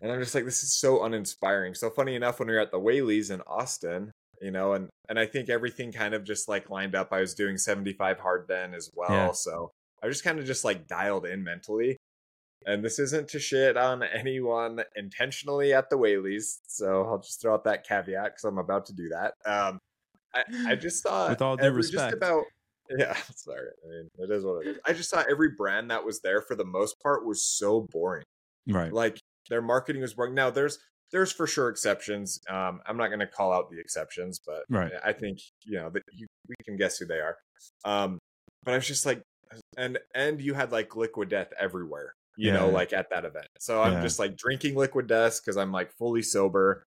[0.00, 1.74] and I'm just like, this is so uninspiring.
[1.74, 4.10] So funny enough, when we were at the Whaley's in Austin,
[4.42, 7.08] you know, and and I think everything kind of just like lined up.
[7.12, 9.32] I was doing 75 hard then as well, Yeah.
[9.32, 9.70] so
[10.02, 11.96] I just kind of just like dialed in mentally.
[12.64, 17.54] And this isn't to shit on anyone intentionally at the Whaley's, so I'll just throw
[17.54, 19.34] out that caveat because I'm about to do that.
[19.44, 19.78] Um,
[20.34, 22.12] I, I just thought, With all due every- respect.
[22.12, 22.44] just about
[22.98, 23.68] yeah, sorry.
[23.84, 24.78] I mean, it is what it is.
[24.86, 28.24] I just thought every brand that was there for the most part was so boring
[28.68, 28.92] Right.
[28.92, 29.18] like
[29.50, 30.34] their marketing was boring.
[30.34, 30.78] Now there's
[31.12, 32.40] there's for sure exceptions.
[32.48, 34.92] Um, I'm not going to call out the exceptions, but Right.
[35.04, 37.36] I think you know that you we can guess who they are.
[37.84, 38.18] Um,
[38.64, 39.22] but I was just like,
[39.76, 43.46] and and you had like Liquid Death everywhere, you know, like at that event.
[43.60, 44.00] So I'm Yeah.
[44.00, 46.84] just like drinking Liquid Death because I'm like fully sober,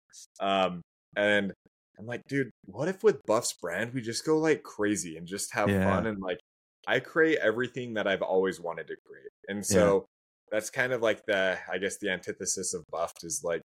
[0.41, 0.83] um,
[1.17, 1.53] and
[1.99, 5.53] I'm like, dude, what if with Buff's brand we just go like crazy and just
[5.55, 5.85] have Yeah.
[5.85, 6.39] fun and like
[6.87, 10.07] I create everything that I've always wanted to create, and so
[10.51, 13.63] that's kind of like the I guess the antithesis of buffed is like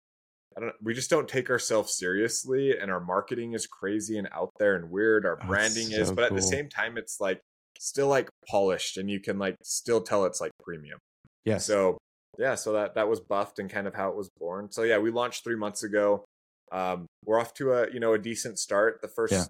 [0.58, 4.50] I don't we just don't take ourselves seriously and our marketing is crazy and out
[4.58, 7.40] there and weird our branding is so but at the same time it's like
[7.78, 10.98] still like polished and you can like still tell it's like premium.
[11.46, 11.60] Yeah.
[11.60, 11.98] so
[12.38, 14.72] yeah so that that was buffed and kind of how it was born.
[14.72, 16.26] So yeah we launched 3 months ago.
[16.72, 19.02] Um we're off to a you know a decent start.
[19.02, 19.44] The first Yeah.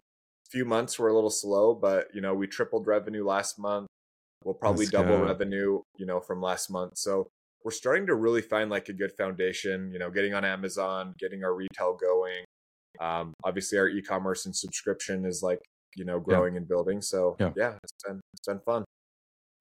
[0.51, 3.88] few months were a little slow but you know we tripled revenue last month.
[4.43, 5.23] We'll probably Let's double go.
[5.25, 6.97] revenue you know from last month.
[6.97, 7.27] So
[7.63, 11.43] we're starting to really find like a good foundation you know getting on amazon getting
[11.43, 12.43] our retail going
[13.00, 15.60] um obviously our e-commerce and subscription is like
[15.95, 17.52] you know growing and building so Yeah.
[17.56, 18.84] yeah, it's been it's been fun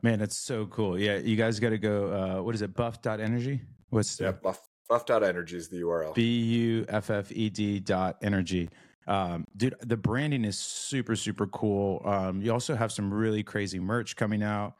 [0.00, 0.96] Man, that's so cool.
[0.96, 2.12] Yeah, you guys got to go.
[2.12, 2.72] Uh, what is it?
[2.72, 3.60] Buff.energy?
[3.90, 7.80] What's yeah buff buff dot energy is the url B U F F E D
[7.80, 8.68] dot energy.
[9.08, 12.00] Um, dude, the branding is super, super cool.
[12.04, 14.74] Um, you also have some really crazy merch coming out.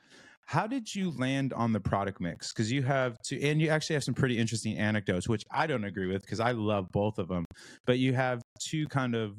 [0.49, 2.55] How did you land on the product mix?
[2.55, 5.85] Because you have two, and you actually have some pretty interesting anecdotes, which I don't
[5.85, 7.45] agree with because I love both of them.
[7.85, 9.37] But you have two kind of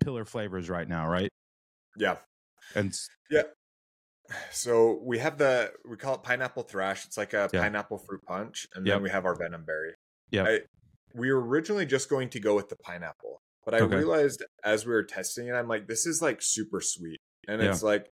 [0.00, 1.30] pillar flavors right now, right?
[1.96, 2.18] yeah
[2.74, 2.94] And
[3.30, 3.44] yeah.
[4.52, 7.06] So we have the we call it pineapple thrash.
[7.06, 7.62] It's like a Yeah.
[7.62, 8.96] pineapple fruit punch, and Yep.
[8.96, 9.94] then we have our venom berry.
[10.30, 10.58] Yeah.
[11.14, 13.96] We were originally just going to go with the pineapple, but I Okay.
[13.96, 17.18] realized as we were testing it, I'm like, this is like super sweet,
[17.48, 17.70] and Yeah.
[17.70, 18.10] it's like,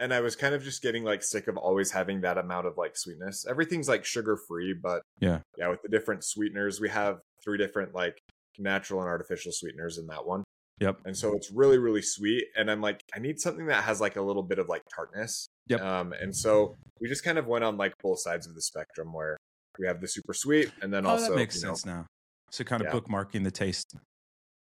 [0.00, 2.76] and I was kind of just getting like sick of always having that amount of
[2.76, 3.46] like sweetness.
[3.48, 5.40] Everything's like sugar free, but Yeah.
[5.56, 8.18] yeah, with the different sweeteners, we have three different like
[8.58, 10.44] natural and artificial sweeteners in that one.
[10.80, 10.98] Yep.
[11.04, 12.44] And so it's really, really sweet.
[12.56, 15.46] And I'm like, I need something that has like a little bit of like tartness.
[15.68, 15.80] Yep.
[15.80, 19.12] Um, and so we just kind of went on like both sides of the spectrum
[19.12, 19.36] where
[19.78, 22.06] we have the super sweet and then Oh, also that makes you know, sense now.
[22.50, 23.00] So kind of Yeah.
[23.00, 23.96] bookmarking the taste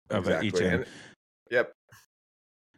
[0.10, 0.74] of it each end.
[0.74, 0.86] And-
[1.52, 1.72] yep.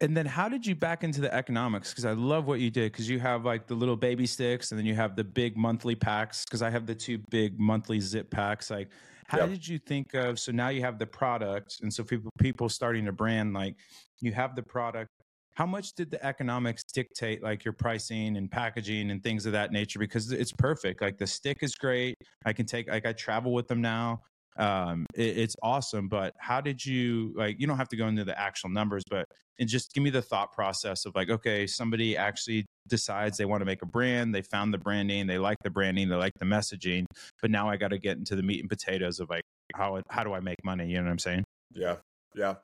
[0.00, 1.90] And then how did you back into the economics?
[1.90, 2.90] Because I love what you did.
[2.90, 5.94] Because you have like the little baby sticks, and then you have the big monthly
[5.94, 6.44] packs.
[6.44, 8.70] Because I have the two big monthly zip packs.
[8.70, 8.90] Like,
[9.28, 9.48] how Yep.
[9.50, 10.38] did you think of?
[10.40, 13.76] So now you have the product, and so people people starting to brand like
[14.20, 15.08] you have the product.
[15.54, 19.70] How much did the economics dictate like your pricing and packaging and things of that
[19.70, 19.98] nature?
[19.98, 21.00] Because it's perfect.
[21.02, 22.16] Like the stick is great.
[22.44, 24.22] I can take like I travel with them now.
[24.56, 26.08] Um, it, it's awesome.
[26.08, 27.60] But how did you like?
[27.60, 29.26] You don't have to go into the actual numbers, but
[29.58, 33.60] and just give me the thought process of like okay somebody actually decides they want
[33.60, 36.44] to make a brand they found the branding they like the branding they like the
[36.46, 37.04] messaging
[37.42, 39.42] but now i got to get into the meat and potatoes of like
[39.74, 41.96] how how do i make money you know what i'm saying Yeah.
[42.34, 42.54] Yeah.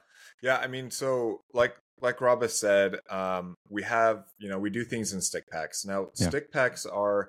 [0.43, 0.57] Yeah.
[0.57, 4.85] I mean, so like like Rob has said, um, we have, you know, we do
[4.85, 5.85] things in stick packs.
[5.85, 6.29] Now, Yeah.
[6.29, 7.29] stick packs are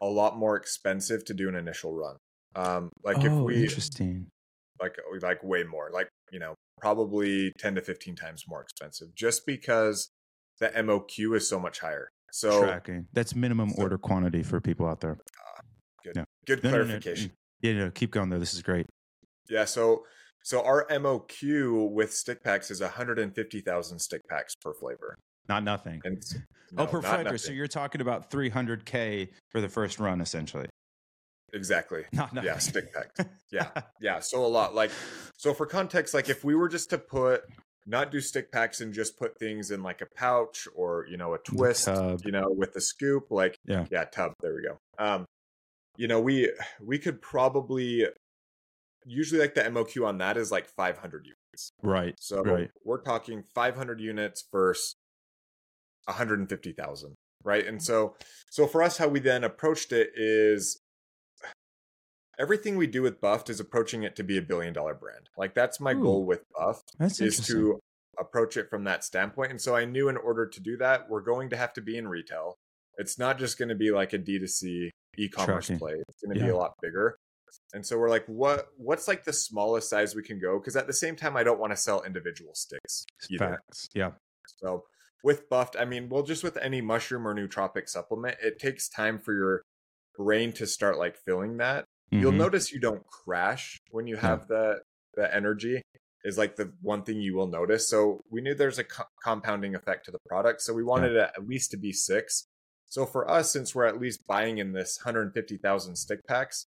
[0.00, 2.16] a lot more expensive to do an initial run.
[2.54, 4.26] Um, like if oh we interesting.
[4.80, 9.08] like we like way more, like, you know, probably 10 to 15 times more expensive
[9.14, 10.08] just because
[10.60, 12.08] the MOQ is so much higher.
[12.32, 13.06] So tracking.
[13.12, 15.18] That's minimum so- order quantity for people out there.
[16.04, 16.24] Good, Yeah.
[16.46, 17.32] good No, no, no, clarification.
[17.60, 18.38] yeah no keep going though.
[18.40, 18.86] This is great.
[19.48, 20.04] Yeah, so
[20.44, 25.16] so our MOQ with stick packs is 150,000 stick packs per flavor.
[25.48, 26.00] not nothing.
[26.04, 26.22] And
[26.76, 30.66] oh no, per not flavor so you're talking about 300k for the first run essentially
[31.52, 32.04] exactly.
[32.12, 33.20] not nothing Yeah, stick packs.
[33.50, 33.70] Yeah.
[34.00, 34.74] Yeah, so a lot.
[34.74, 34.90] Like
[35.36, 37.42] so for context like if we were just to put
[37.86, 41.34] not do stick packs and just put things in like a pouch or, you know,
[41.34, 41.88] a twist,
[42.24, 43.86] you know, with the scoop like Yeah.
[43.90, 44.78] yeah, tub, there we go.
[44.98, 45.24] Um
[45.96, 48.06] you know, we we could probably
[49.04, 51.72] usually like the MOQ on that is like 500 units.
[51.82, 52.70] right So Right.
[52.84, 54.94] we're talking 500 units versus
[56.06, 57.66] 150,000, right?
[57.66, 58.14] And so
[58.50, 60.80] so for us how we then approached it is
[62.38, 65.28] everything we do with Buffed is approaching it to be a billion dollar brand.
[65.36, 66.02] Like that's my Ooh.
[66.02, 67.78] goal with Buffed is to
[68.18, 69.50] approach it from that standpoint.
[69.50, 71.96] And so I knew in order to do that, we're going to have to be
[71.96, 72.56] in retail.
[72.98, 75.78] It's not just going to be like a D2C e-commerce Tracking.
[75.78, 75.94] play.
[76.08, 77.16] It's going to be a lot bigger.
[77.74, 80.58] And so we're like, what what's like the smallest size we can go?
[80.58, 83.50] Because at the same time, I don't want to sell individual sticks either.
[83.50, 84.12] facts yeah
[84.58, 84.84] So
[85.22, 89.18] with buffed, I mean, well, just with any mushroom or nootropic supplement, it takes time
[89.18, 89.62] for your
[90.16, 91.84] brain to start like filling that.
[92.12, 92.36] You'll Mhm.
[92.36, 94.82] notice you don't crash when you have the
[95.14, 95.82] the energy
[96.24, 97.86] is like the one thing you will notice.
[97.88, 101.30] So we knew there's a co- compounding effect to the product, so we wanted it
[101.36, 102.46] at least to be six.
[102.86, 106.66] So for us, since we're at least buying in this 150,000 stick packs,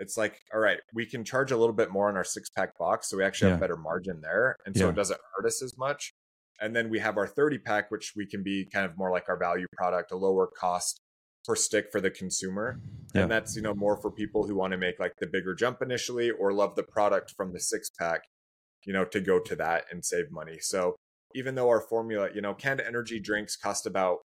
[0.00, 2.76] it's like, all right, we can charge a little bit more on our six pack
[2.78, 3.66] box, so we actually have Yeah.
[3.68, 4.90] better margin there, and so Yeah.
[4.90, 6.12] it doesn't hurt us as much.
[6.60, 9.28] And then we have our 30 pack, which we can be kind of more like
[9.28, 11.00] our value product, a lower cost
[11.46, 12.80] per stick for the consumer.
[13.14, 13.22] Yeah.
[13.22, 15.80] And that's, you know, more for people who want to make like the bigger jump
[15.80, 18.22] initially or love the product from the six pack,
[18.84, 20.58] you know, to go to that and save money.
[20.60, 20.96] So
[21.34, 24.18] even though our formula, you know, canned energy drinks cost about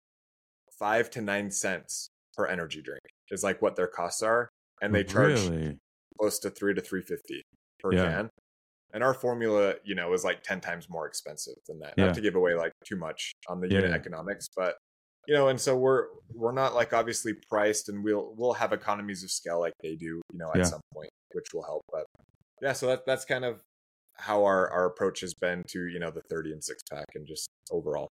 [0.77, 3.01] five to nine cents per energy drink
[3.31, 4.49] is like what their costs are.
[4.81, 5.77] And they oh, charge really
[6.17, 7.43] close to three to three fifty
[7.79, 8.05] per Yeah.
[8.05, 8.29] can.
[8.93, 11.95] And our formula, you know, is like ten times more expensive than that.
[11.97, 12.07] Yeah.
[12.07, 14.75] Not to give away like too much on the Yeah, unit economics, but
[15.29, 19.23] you know, and so we're we're not like obviously priced, and we'll we'll have economies
[19.23, 20.63] of scale like they do, you know, at Yeah.
[20.63, 21.83] some point, which will help.
[21.91, 22.05] But
[22.63, 23.61] yeah, so that that's kind of
[24.15, 27.27] how our our approach has been to you know the thirty and six pack and
[27.27, 28.07] just overall.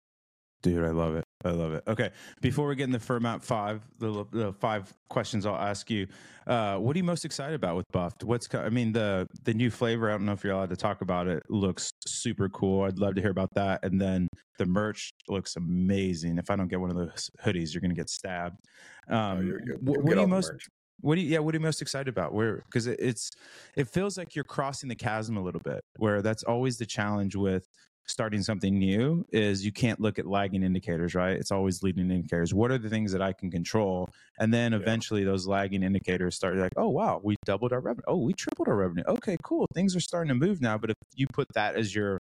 [0.63, 1.25] Dude, I love it.
[1.45, 1.83] I love it.
[1.89, 6.07] Okay, before we get into Fermat five, the, the five questions I'll ask you.
[6.47, 8.23] Uh, what are you most excited about with Buffed?
[8.23, 10.09] What's I mean the the new flavor.
[10.09, 11.43] I don't know if you're allowed to talk about it.
[11.49, 12.85] Looks super cool.
[12.85, 13.85] I'd love to hear about that.
[13.85, 16.39] And then the merch looks amazing.
[16.39, 18.61] If I don't get one of those hoodies, you're gonna get stabbed.
[19.09, 20.69] Um, Oh, you- you- wh- you'll what are you most merch.
[21.01, 23.31] what do you yeah what are you most excited about where because it, it's
[23.77, 27.35] it feels like you're crossing the chasm a little bit where that's always the challenge
[27.35, 27.67] with
[28.07, 31.37] starting something new is you can't look at lagging indicators right?
[31.37, 32.53] It's always leading indicators.
[32.53, 34.09] What are the things that i can control?
[34.39, 34.79] And then Yeah.
[34.79, 38.03] eventually those lagging indicators start like oh wow we doubled our revenue.
[38.09, 39.05] Oh we tripled our revenue.
[39.09, 39.67] Okay cool.
[39.75, 40.77] Things are starting to move now.
[40.79, 42.19] But if you put that as your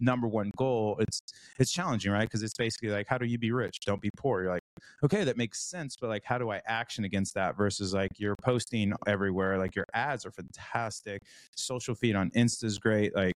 [0.00, 1.20] number one goal it's
[1.58, 2.28] it's challenging right?
[2.28, 3.80] Because it's basically like how do you be rich?
[3.86, 4.42] Don't be poor.
[4.42, 4.62] You're like
[5.04, 8.36] okay, that makes sense, but like, how do I action against that versus like you're
[8.42, 11.22] posting everywhere, like your ads are fantastic,
[11.56, 13.14] social feed on Insta is great.
[13.14, 13.34] Like,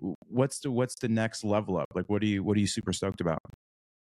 [0.00, 1.88] what's the what's the next level up?
[1.94, 3.38] Like, what are you what are you super stoked about?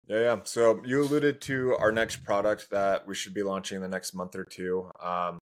[0.08, 0.40] Yeah, yeah.
[0.44, 4.14] So you alluded to our next product that we should be launching in the next
[4.14, 4.90] month or two.
[5.02, 5.40] Um,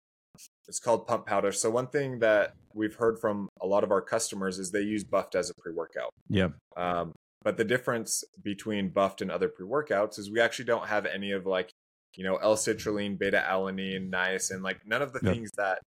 [0.67, 1.51] it's called pump powder.
[1.51, 5.03] So one thing that we've heard from a lot of our customers is they use
[5.03, 6.11] Buffed as a pre-workout.
[6.29, 6.49] Yeah.
[6.77, 11.31] Um, but the difference between Buffed and other pre-workouts is we actually don't have any
[11.31, 11.71] of like,
[12.15, 15.33] you know, L-citrulline, beta-alanine, niacin, like none of the Yep.
[15.33, 15.79] things that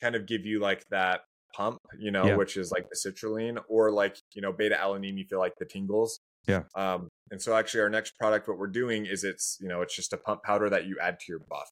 [0.00, 1.20] kind of give you like that
[1.54, 2.36] pump, you know, Yeah.
[2.36, 6.18] which is like the citrulline or like, you know, beta-alanine, you feel like the tingles.
[6.48, 6.62] Yeah.
[6.74, 9.94] Um, and so actually our next product, what we're doing is it's, you know, it's
[9.94, 11.68] just a pump powder that you add to your buff.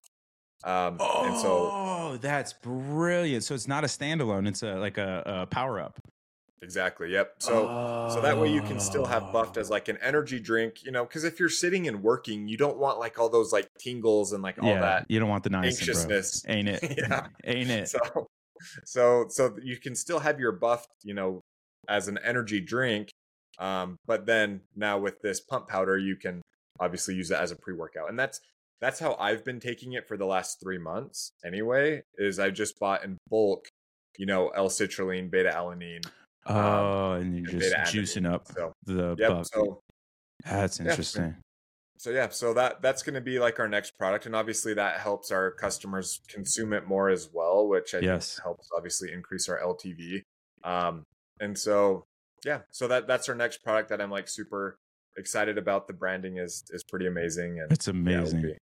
[0.63, 3.45] Um, and so Oh, that's brilliant.
[3.45, 5.99] So it's not a standalone; it's a like a, a power up.
[6.63, 7.11] exactly.
[7.13, 7.37] Yep.
[7.39, 10.93] So, so that way you can still have buffed as like an energy drink, you
[10.93, 14.33] know, because if you're sitting and working, you don't want like all those like tingles
[14.35, 16.43] and like all yeah, that you don't want the niacin, anxiousness.
[16.43, 16.55] bro.
[16.55, 16.83] ain't it?
[16.99, 17.27] Yeah.
[17.45, 17.89] ain't it?
[17.89, 17.99] So,
[18.85, 21.41] so, so you can still have your buffed, you know,
[21.89, 23.09] as an energy drink.
[23.59, 26.41] Um, but then now with this pump powder, you can
[26.79, 28.09] obviously use it as a pre-workout.
[28.09, 28.41] And that's,
[28.81, 32.79] that's how I've been taking it for the last three months anyway, is I just
[32.79, 33.69] bought in bulk,
[34.17, 36.07] you know, L-citrulline, beta-alanine,
[36.47, 39.29] oh, and you're and just juicing up So, the yep.
[39.29, 39.47] buff.
[39.53, 39.81] So,
[40.45, 40.81] That's
[41.35, 41.35] Yeah.
[42.01, 44.99] So yeah so that that's going to be like our next product and obviously that
[45.01, 48.35] helps our customers consume it more as well which i Yes.
[48.37, 50.23] think helps obviously increase our ltv
[50.65, 51.03] um
[51.41, 52.05] and so
[52.45, 54.77] yeah so that that's our next product that i'm like super
[55.19, 58.39] excited about the branding is is pretty amazing and It's yeah, amazing.
[58.39, 58.57] it'll be,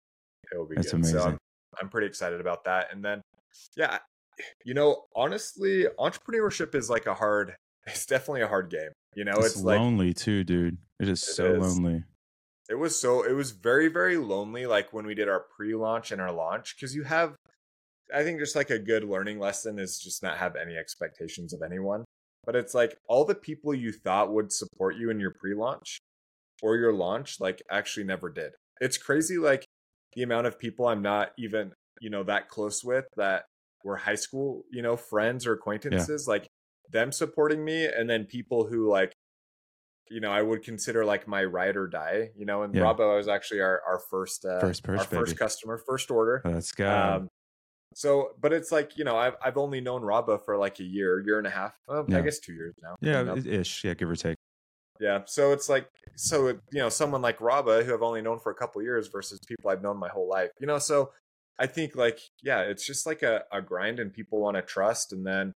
[0.52, 1.04] it'll be That's good.
[1.06, 1.32] so amazing.
[1.32, 1.38] I'm,
[1.82, 3.20] I'm pretty excited about that and then
[3.76, 3.98] yeah
[4.64, 7.54] you know honestly entrepreneurship is like a hard
[7.86, 10.76] it's definitely a hard game you know it's, it's like lonely too, dude.
[11.00, 11.60] It is It so is.
[11.78, 12.02] lonely.
[12.68, 16.20] It was so it was very very lonely like when we did our pre-launch and
[16.20, 17.34] our launch because you have
[18.14, 21.62] i think just like a good learning lesson is just not have any expectations of
[21.62, 22.04] anyone.
[22.46, 25.98] But it's like all the people you thought would support you in your pre-launch
[26.62, 28.52] or your launch like actually never did.
[28.80, 29.66] It's crazy like
[30.14, 33.44] the amount of people i'm not even you know that close with that
[33.84, 36.46] were high school you know friends or acquaintances like
[36.90, 39.12] them supporting me and then people who like
[40.10, 42.82] you know i would consider like my ride or die you know and Yeah.
[42.82, 46.90] Robbo was actually our our first uh First our first customer first order Let's go.
[46.90, 47.28] um
[47.94, 51.20] so but it's like you know i've, I've only known Rabba for like a year
[51.20, 53.46] year and a half well, i guess two years now yeah, coming up.
[53.46, 53.84] ish.
[53.84, 54.36] Yeah, give or take.
[55.00, 55.20] Yeah.
[55.26, 58.50] So it's like, so, it- you know, someone like Raba, who I've only known for
[58.50, 61.12] a couple years versus people I've known my whole life, you know, so
[61.56, 65.12] I think like, yeah, it's just like a, a grind and people want to trust.
[65.12, 65.52] And then,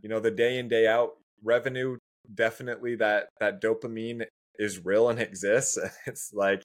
[0.00, 1.10] you know, the day in, day out
[1.44, 1.98] revenue,
[2.34, 4.24] definitely that, that dopamine
[4.58, 5.78] is real and exists.
[6.06, 6.62] It's like,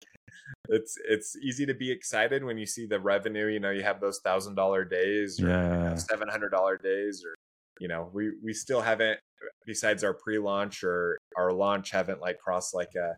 [0.70, 4.00] it's, it's easy to be excited when you see the revenue, you know, you have
[4.02, 5.96] those thousand dollar days or Yeah.
[5.96, 7.36] seven hundred dollar days or
[7.80, 9.20] you know we we still haven't
[9.66, 13.16] besides our pre-launch or our launch haven't like crossed like a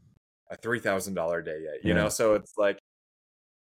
[0.51, 2.03] a three thousand dollar day yet you Yeah.
[2.03, 2.77] know so it's like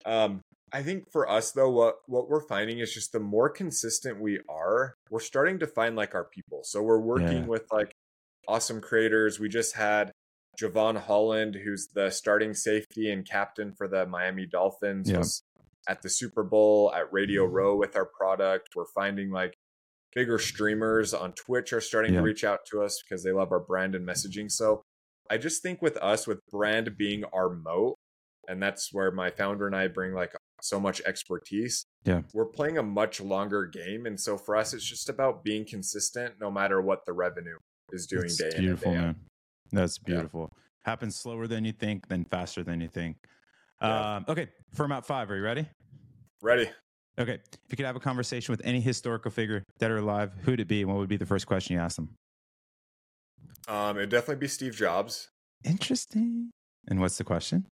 [0.06, 0.40] um
[0.72, 4.40] i think for us though what what we're finding is just the more consistent we
[4.48, 7.46] are we're starting to find like our people so we're working Yeah.
[7.46, 7.92] with like
[8.48, 10.10] awesome creators we just had
[10.60, 15.18] Jevon Holland, who's the starting safety and captain for the Miami Dolphins, Yeah.
[15.18, 15.42] was
[15.88, 17.54] at the Super Bowl at Radio mm-hmm.
[17.54, 18.70] Row with our product.
[18.74, 19.54] We're finding like
[20.14, 22.20] bigger streamers on Twitch are starting Yeah.
[22.20, 24.50] to reach out to us because they love our brand and messaging.
[24.50, 24.82] So
[25.30, 27.96] I just think with us, with brand being our moat,
[28.48, 31.84] and that's where my founder and I bring like so much expertise.
[32.04, 32.22] Yeah.
[32.32, 34.06] We're playing a much longer game.
[34.06, 37.58] And so for us, it's just about being consistent no matter what the revenue
[37.92, 39.16] is doing It's day beautiful, in and day out.
[39.16, 39.26] man.
[39.72, 40.14] That's Yeah.
[40.14, 40.52] beautiful.
[40.84, 43.16] Happens slower than you think, then faster than you think.
[43.82, 44.16] Yeah.
[44.16, 45.30] Um, okay, Fermat five.
[45.30, 45.66] Are you ready?
[46.42, 46.70] Ready?
[47.18, 47.34] Okay.
[47.34, 50.68] If you could have a conversation with any historical figure, dead or alive, who'd it
[50.68, 50.82] be?
[50.82, 52.14] And what would be the first question you ask them?
[53.66, 55.28] Um, it'd definitely be Steve Jobs.
[55.64, 56.50] Interesting.
[56.88, 57.66] And what's the question?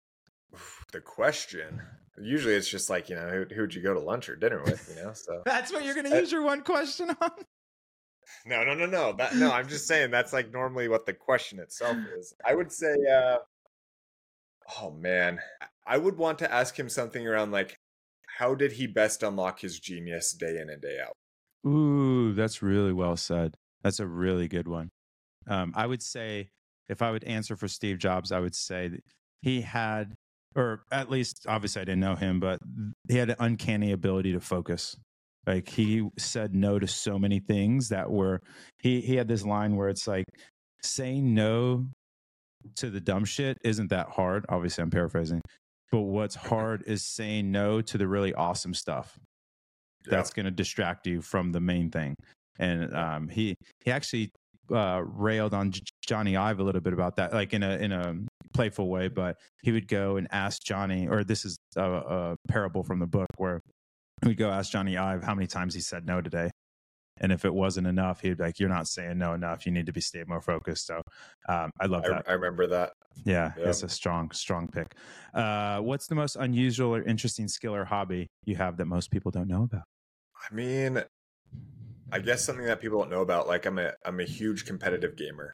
[0.92, 1.82] The question,
[2.18, 4.94] usually it's just like, you know, who, who'd you go to lunch or dinner with,
[4.96, 5.14] you know?
[5.14, 7.32] So That's what you're going to Uh, use your one question on.
[8.46, 9.14] No, no, no, no.
[9.14, 12.34] That no, I'm just saying that's like normally what the question itself is.
[12.46, 13.38] I would say, uh,
[14.80, 15.40] oh man,
[15.86, 17.78] I would want to ask him something around like,
[18.38, 21.14] how did he best unlock his genius day in and day out?
[21.70, 23.56] Ooh, that's really well said.
[23.84, 24.92] That's a really good one.
[25.48, 26.50] Um, I would say,
[26.90, 29.04] if I would answer for Steve Jobs, I would say that
[29.42, 30.16] he had,
[30.56, 32.60] or at least, obviously, I didn't know him, but
[33.08, 34.98] he had an uncanny ability to focus.
[35.46, 38.40] Like he said no to so many things that were,
[38.80, 40.26] he he had this line where it's like,
[40.86, 41.88] saying no
[42.76, 44.46] to the dumb shit isn't that hard.
[44.50, 45.42] Obviously, I'm paraphrasing,
[45.92, 49.18] but what's hard is saying no to the really awesome stuff
[50.06, 52.16] that's going to distract you from the main thing.
[52.60, 54.30] And um, he he actually
[54.70, 57.94] uh, railed on J- Jony Ive a little bit about that, like in a in
[57.94, 58.16] a
[58.54, 59.08] playful way.
[59.08, 63.08] But he would go and ask Jony, or this is a, a parable from the
[63.08, 63.62] book where
[64.28, 66.50] would go ask Jony Ive how many times he said no today.
[67.20, 69.68] And if it wasn't enough, he'd be like, "You're not saying no enough.
[69.68, 71.02] You need to be stay more focused." So,
[71.48, 72.26] um, I love I, that.
[72.28, 72.94] I remember that.
[73.24, 73.70] Yeah, Yeah.
[73.70, 74.96] it's a strong, strong pick.
[75.34, 79.30] Uh, what's the most unusual or interesting skill or hobby you have that most people
[79.30, 79.84] don't know about?
[80.52, 81.04] I mean,
[82.12, 83.48] I guess something that people don't know about.
[83.48, 85.54] Like I'm a I'm a huge competitive gamer.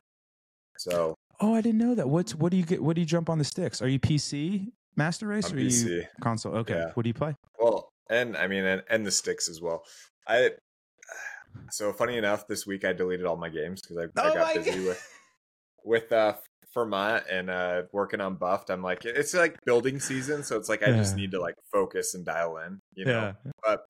[0.77, 2.07] So Oh, I didn't know that.
[2.09, 2.81] What's what do you get?
[2.81, 3.81] What do you jump on the sticks?
[3.81, 6.55] Are you PC Master Race I'm or are you console?
[6.57, 6.91] Okay, Yeah.
[6.93, 7.35] what do you play?
[8.09, 9.83] And I mean, and, and the sticks as well.
[10.27, 10.51] I
[11.71, 14.53] so funny enough, this week I deleted all my games because I, I Oh got
[14.53, 14.87] busy God.
[14.87, 15.13] with
[15.83, 16.35] with uh
[16.75, 18.69] Fermat and uh working on Buffed.
[18.69, 22.13] I'm like, it's like building season, so it's like I just need to like focus
[22.13, 23.33] and dial in, you know.
[23.63, 23.81] But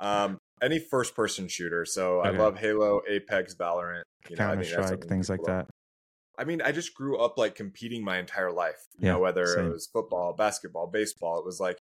[0.00, 1.84] um, any first person shooter.
[1.84, 4.02] So I love Halo, Apex, Valorant.
[4.28, 5.66] You know, I Counter Strike, things like that.
[6.38, 8.78] I mean, I just grew up like competing my entire life.
[8.98, 9.66] You Yeah, know, whether same.
[9.66, 11.77] it was football, basketball, baseball, it was like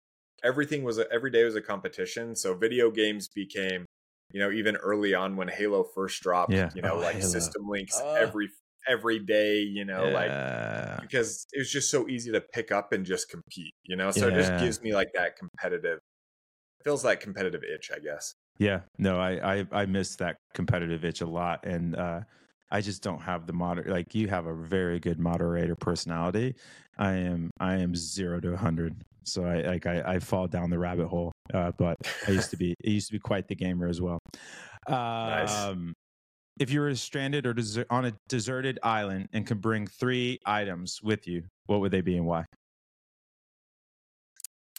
[0.42, 2.34] everything was a, every day was a competition.
[2.36, 3.86] So video games became,
[4.32, 6.52] you know, even early on when Halo first dropped.
[6.52, 6.70] Yeah.
[6.74, 7.28] You know, Oh, like Halo.
[7.28, 8.14] system links Oh.
[8.14, 8.48] every
[8.88, 9.60] every day.
[9.60, 13.74] You know, like because it was just so easy to pick up and just compete.
[13.84, 15.98] You know, so it just gives me like that competitive.
[16.84, 18.34] Feels like competitive itch, I guess.
[18.58, 22.20] Yeah, no, I, I I miss that competitive itch a lot, and uh,
[22.70, 23.84] I just don't have the moder.
[23.86, 26.56] Like you have a very good moderator personality.
[26.98, 30.78] I am I am zero to hundred, so I like I, I fall down the
[30.78, 31.32] rabbit hole.
[31.52, 31.96] Uh, but
[32.26, 34.18] I used to be I used to be quite the gamer as well.
[34.86, 35.92] Um,
[36.58, 37.54] If you were stranded or
[37.90, 42.16] on a deserted island and could bring three items with you, what would they be
[42.16, 42.44] and why?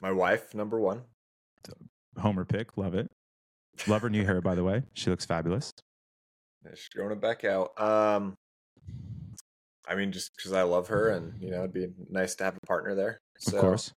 [0.02, 1.02] My wife, number one.
[2.20, 3.08] Homer pick, love it.
[3.88, 4.84] Love her new hair, by the way.
[4.94, 5.72] She looks fabulous.
[6.64, 7.72] Yeah, She's growing it back out.
[7.82, 8.36] Um,
[9.88, 12.56] I mean, just because I love her, and you know, it'd be nice to have
[12.56, 13.18] a partner there.
[13.40, 13.92] So Of course.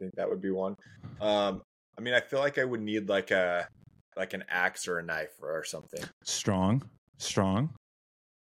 [0.00, 0.76] I think that would be one.
[1.20, 1.62] Um,
[1.98, 3.68] I mean, I feel like I would need like a
[4.16, 6.02] like an axe or a knife or, or something.
[6.24, 6.88] Strong,
[7.18, 7.70] strong.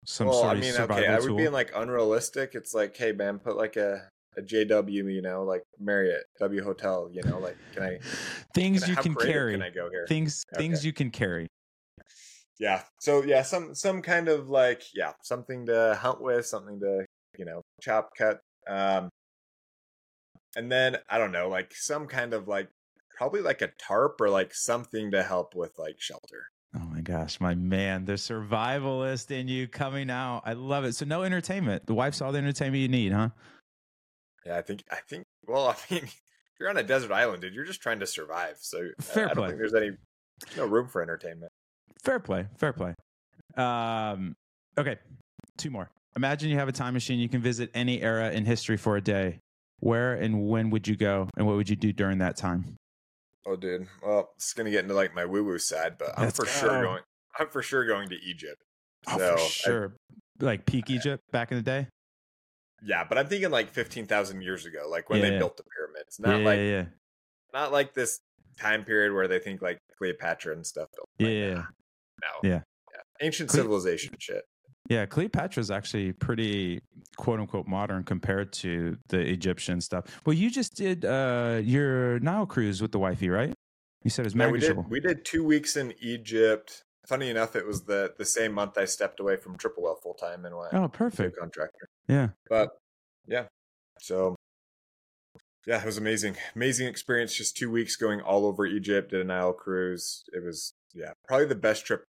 [0.05, 1.37] Some well, sort I of mean, survival okay, I would tool.
[1.37, 2.51] be in like unrealistic.
[2.53, 7.09] It's like, hey, man, put like a a JW, you know, like Marriott W Hotel,
[7.11, 7.99] you know, like can I
[8.53, 9.53] things can you how can carry.
[9.53, 10.05] Can I go here?
[10.07, 11.47] Things things you can carry.
[12.59, 17.05] yeah so yeah some some kind of like yeah something to hunt with something to
[17.37, 19.09] you know chop cut um
[20.55, 22.67] and then i don't know like some kind of like
[23.17, 26.47] probably like a tarp or like something to help with like shelter
[26.77, 30.41] Oh my gosh, my man, the survivalist in you coming out.
[30.45, 30.91] I love it.
[30.93, 31.85] So no entertainment.
[31.85, 33.29] The wife's all the entertainment you need, huh?
[34.45, 36.21] yeah i think i think well i mean if
[36.59, 39.27] you're on a desert island dude you're just trying to survive so I- Fair i
[39.29, 39.47] don't play.
[39.47, 39.91] think there's any
[40.57, 41.49] no room for entertainment
[42.03, 42.45] Fair play.
[42.57, 42.93] Fair play.
[43.57, 44.35] Um,
[44.77, 44.97] okay,
[45.57, 45.89] two more.
[46.17, 47.19] Imagine you have a time machine.
[47.19, 49.39] You can visit any era in history for a day.
[49.79, 52.75] Where and when would you go, and what would you do during that time?
[53.47, 56.35] oh dude well it's gonna get into like my woo woo side but i'm Let's
[56.39, 56.81] for sure oh.
[56.81, 57.03] going
[57.37, 58.59] i'm for sure going to egypt
[59.07, 59.95] Oh, So, for I- sure.
[60.39, 61.87] like peak Egypt back in the day.
[62.83, 65.29] Yeah, but I'm thinking like 15,000 years ago, like when Yeah.
[65.29, 66.19] they built the pyramids.
[66.19, 66.85] Not yeah, like yeah, yeah.
[67.53, 68.19] not like this
[68.59, 71.07] time period where they think like Cleopatra and stuff built.
[71.19, 71.53] Yeah, Like, yeah,
[72.23, 72.61] nah, yeah.
[72.93, 73.01] Yeah.
[73.21, 74.43] Ancient Cle- civilization shit.
[74.87, 76.81] Yeah, Cleopatra's actually pretty
[77.17, 80.05] quote unquote modern compared to the Egyptian stuff.
[80.25, 83.53] Well, you just did uh your Nile cruise with the wifey, right?
[84.03, 86.83] You said it was Yeah, we did we did 2 weeks in Egypt.
[87.07, 90.13] Funny enough, it was the the same month I stepped away from Triple Whale full
[90.13, 91.37] time and went oh, perfect.
[91.37, 91.87] contractor.
[92.07, 92.29] Yeah.
[92.49, 92.69] But
[93.27, 93.45] yeah.
[94.01, 94.35] So
[95.65, 96.35] yeah, it was amazing.
[96.55, 100.23] Amazing experience just 2 weeks going all over Egypt did a Nile cruise.
[100.31, 102.03] It was yeah, probably the best trip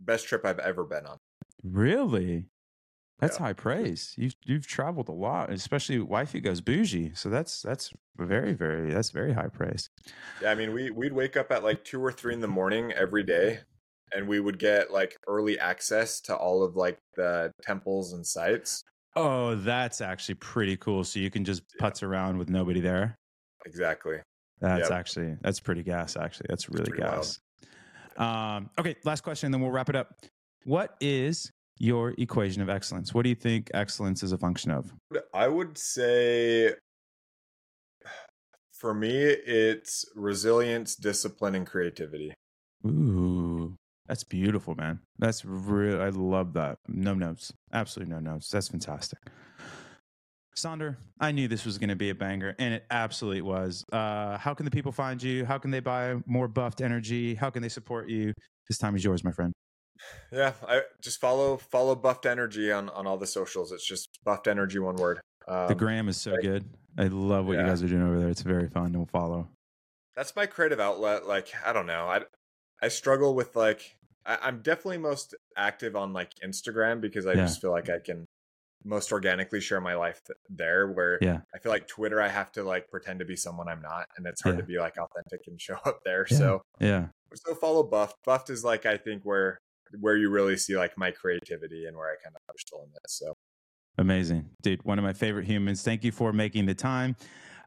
[0.00, 1.18] best trip I've ever been on.
[1.62, 2.46] Really?
[3.18, 3.44] That's Yeah.
[3.46, 4.14] high praise.
[4.16, 7.14] You've you've traveled a lot, especially wifey goes bougie.
[7.14, 9.90] So that's that's very very that's very high praise.
[10.40, 12.92] Yeah, I mean, we we'd wake up at like two or three in the morning
[12.92, 13.60] every day,
[14.12, 18.82] and we would get like early access to all of like the temples and sites.
[19.16, 21.04] Oh, that's actually pretty cool.
[21.04, 21.86] So you can just Yeah.
[21.90, 23.16] putz around with nobody there.
[23.66, 24.20] Exactly.
[24.60, 24.98] That's Yep.
[24.98, 26.16] actually that's pretty gas.
[26.16, 27.16] Actually, that's really pretty wild.
[27.16, 27.40] gas.
[28.16, 30.14] Um, okay, last question, and then we'll wrap it up.
[30.64, 33.14] What is your equation of excellence?
[33.14, 34.92] What do you think excellence is a function of?
[35.32, 36.74] I would say,
[38.72, 42.34] for me, it's resilience, discipline, and creativity.
[42.86, 43.74] Ooh,
[44.06, 45.00] that's beautiful, man.
[45.18, 46.00] That's real.
[46.00, 46.78] I love that.
[46.88, 47.52] No notes.
[47.72, 48.50] Absolutely no notes.
[48.50, 49.18] That's fantastic.
[50.56, 53.84] Saunder, I knew this was going to be a banger, and it absolutely was.
[53.92, 55.44] Uh, how can the people find you?
[55.44, 57.34] How can they buy more buffed energy?
[57.34, 58.34] How can they support you?
[58.68, 59.52] This time is yours, my friend.
[60.32, 63.72] Yeah, I just follow follow Buffed Energy on on all the socials.
[63.72, 65.20] It's just Buffed Energy, one word.
[65.48, 66.64] Um, the gram is so good.
[66.98, 67.62] I love what yeah.
[67.62, 68.28] you guys are doing over there.
[68.28, 69.48] It's very fun to follow.
[70.16, 71.26] That's my creative outlet.
[71.26, 72.22] Like I don't know, I
[72.82, 77.42] I struggle with like I, am definitely most active on like Instagram because I yeah.
[77.42, 78.26] just feel like I can
[78.84, 81.40] most organically share my life th- there where yeah.
[81.54, 84.26] I feel like Twitter I have to like pretend to be someone I'm not and
[84.26, 84.60] it's hard yeah.
[84.60, 86.26] to be like authentic and show up there.
[86.30, 86.36] Yeah.
[86.36, 87.06] So yeah.
[87.34, 88.16] So follow Buffed.
[88.24, 89.60] Buffed is like I think where
[89.98, 93.18] where you really see like my creativity and where I kind of push the limits.
[93.18, 93.34] So
[93.98, 94.48] amazing.
[94.62, 95.82] Dude, one of my favorite humans.
[95.82, 97.16] Thank you for making the time.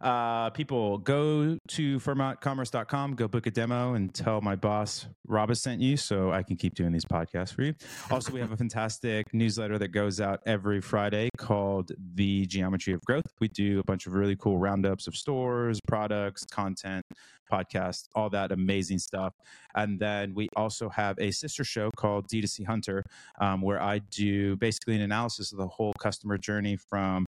[0.04, 5.62] Uh, people go to FermatCommerce.com, go book a demo and tell my boss Rob has
[5.62, 7.74] sent you so I can keep doing these podcasts for you.
[8.12, 13.00] Also, we have a fantastic newsletter that goes out every Friday called The Geometry of
[13.06, 13.24] Growth.
[13.40, 17.06] We do a bunch of really cool roundups of stores, products, content,
[17.50, 19.34] podcasts, all that amazing stuff.
[19.76, 23.04] And then we also have a sister show called D2C Hunter,
[23.40, 27.26] um, where I do basically an analysis of the whole customer journey from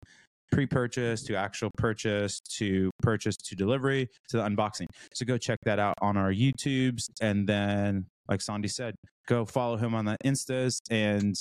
[0.52, 4.86] pre-purchase to actual purchase to purchase to delivery to the unboxing.
[5.12, 8.94] So go check that out on our YouTubes and then like Sandy said,
[9.26, 11.34] go follow him on the Instas and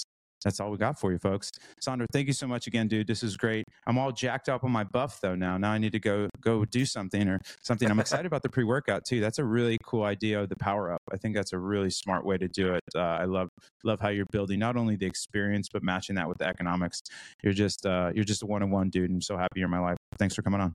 [0.43, 1.51] that's all we got for you folks.
[1.85, 3.07] Saunder, thank you so much again, dude.
[3.07, 3.65] This is great.
[3.87, 5.57] I'm all jacked up on my buff though now.
[5.57, 7.89] Now I need to go go do something or something.
[7.89, 9.19] I'm excited about the pre-workout too.
[9.19, 11.01] That's a really cool idea of the power up.
[11.11, 12.81] I think that's a really smart way to do it.
[12.95, 13.49] Uh, I love
[13.83, 17.01] love how you're building not only the experience but matching that with the economics.
[17.43, 19.09] You're just uh, you're just a one on one dude.
[19.09, 19.97] I'm so happy you're in my life.
[20.17, 20.73] Thanks for coming on.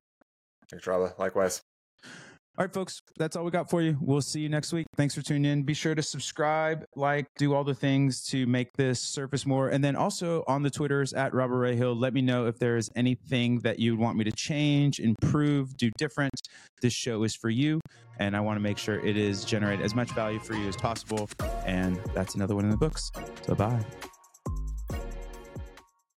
[0.71, 1.19] Thanks, Robert.
[1.19, 1.63] Likewise.
[2.59, 3.97] All right, folks, that's all we got for you.
[4.01, 4.89] We'll see you next week.
[4.97, 5.63] Thanks for tuning in.
[5.63, 9.69] Be sure to subscribe, like, do all the things to make this surface more.
[9.69, 12.77] And then also on the Twitters at Robert Ray Hill, let me know if there
[12.77, 16.35] is anything that you would want me to change, improve, do different.
[16.83, 17.81] This show is for you.
[18.19, 20.75] And I want to make sure it is generate as much value for you as
[20.75, 21.31] possible.
[21.65, 23.13] And that's another one in the books.
[23.47, 23.85] So bye.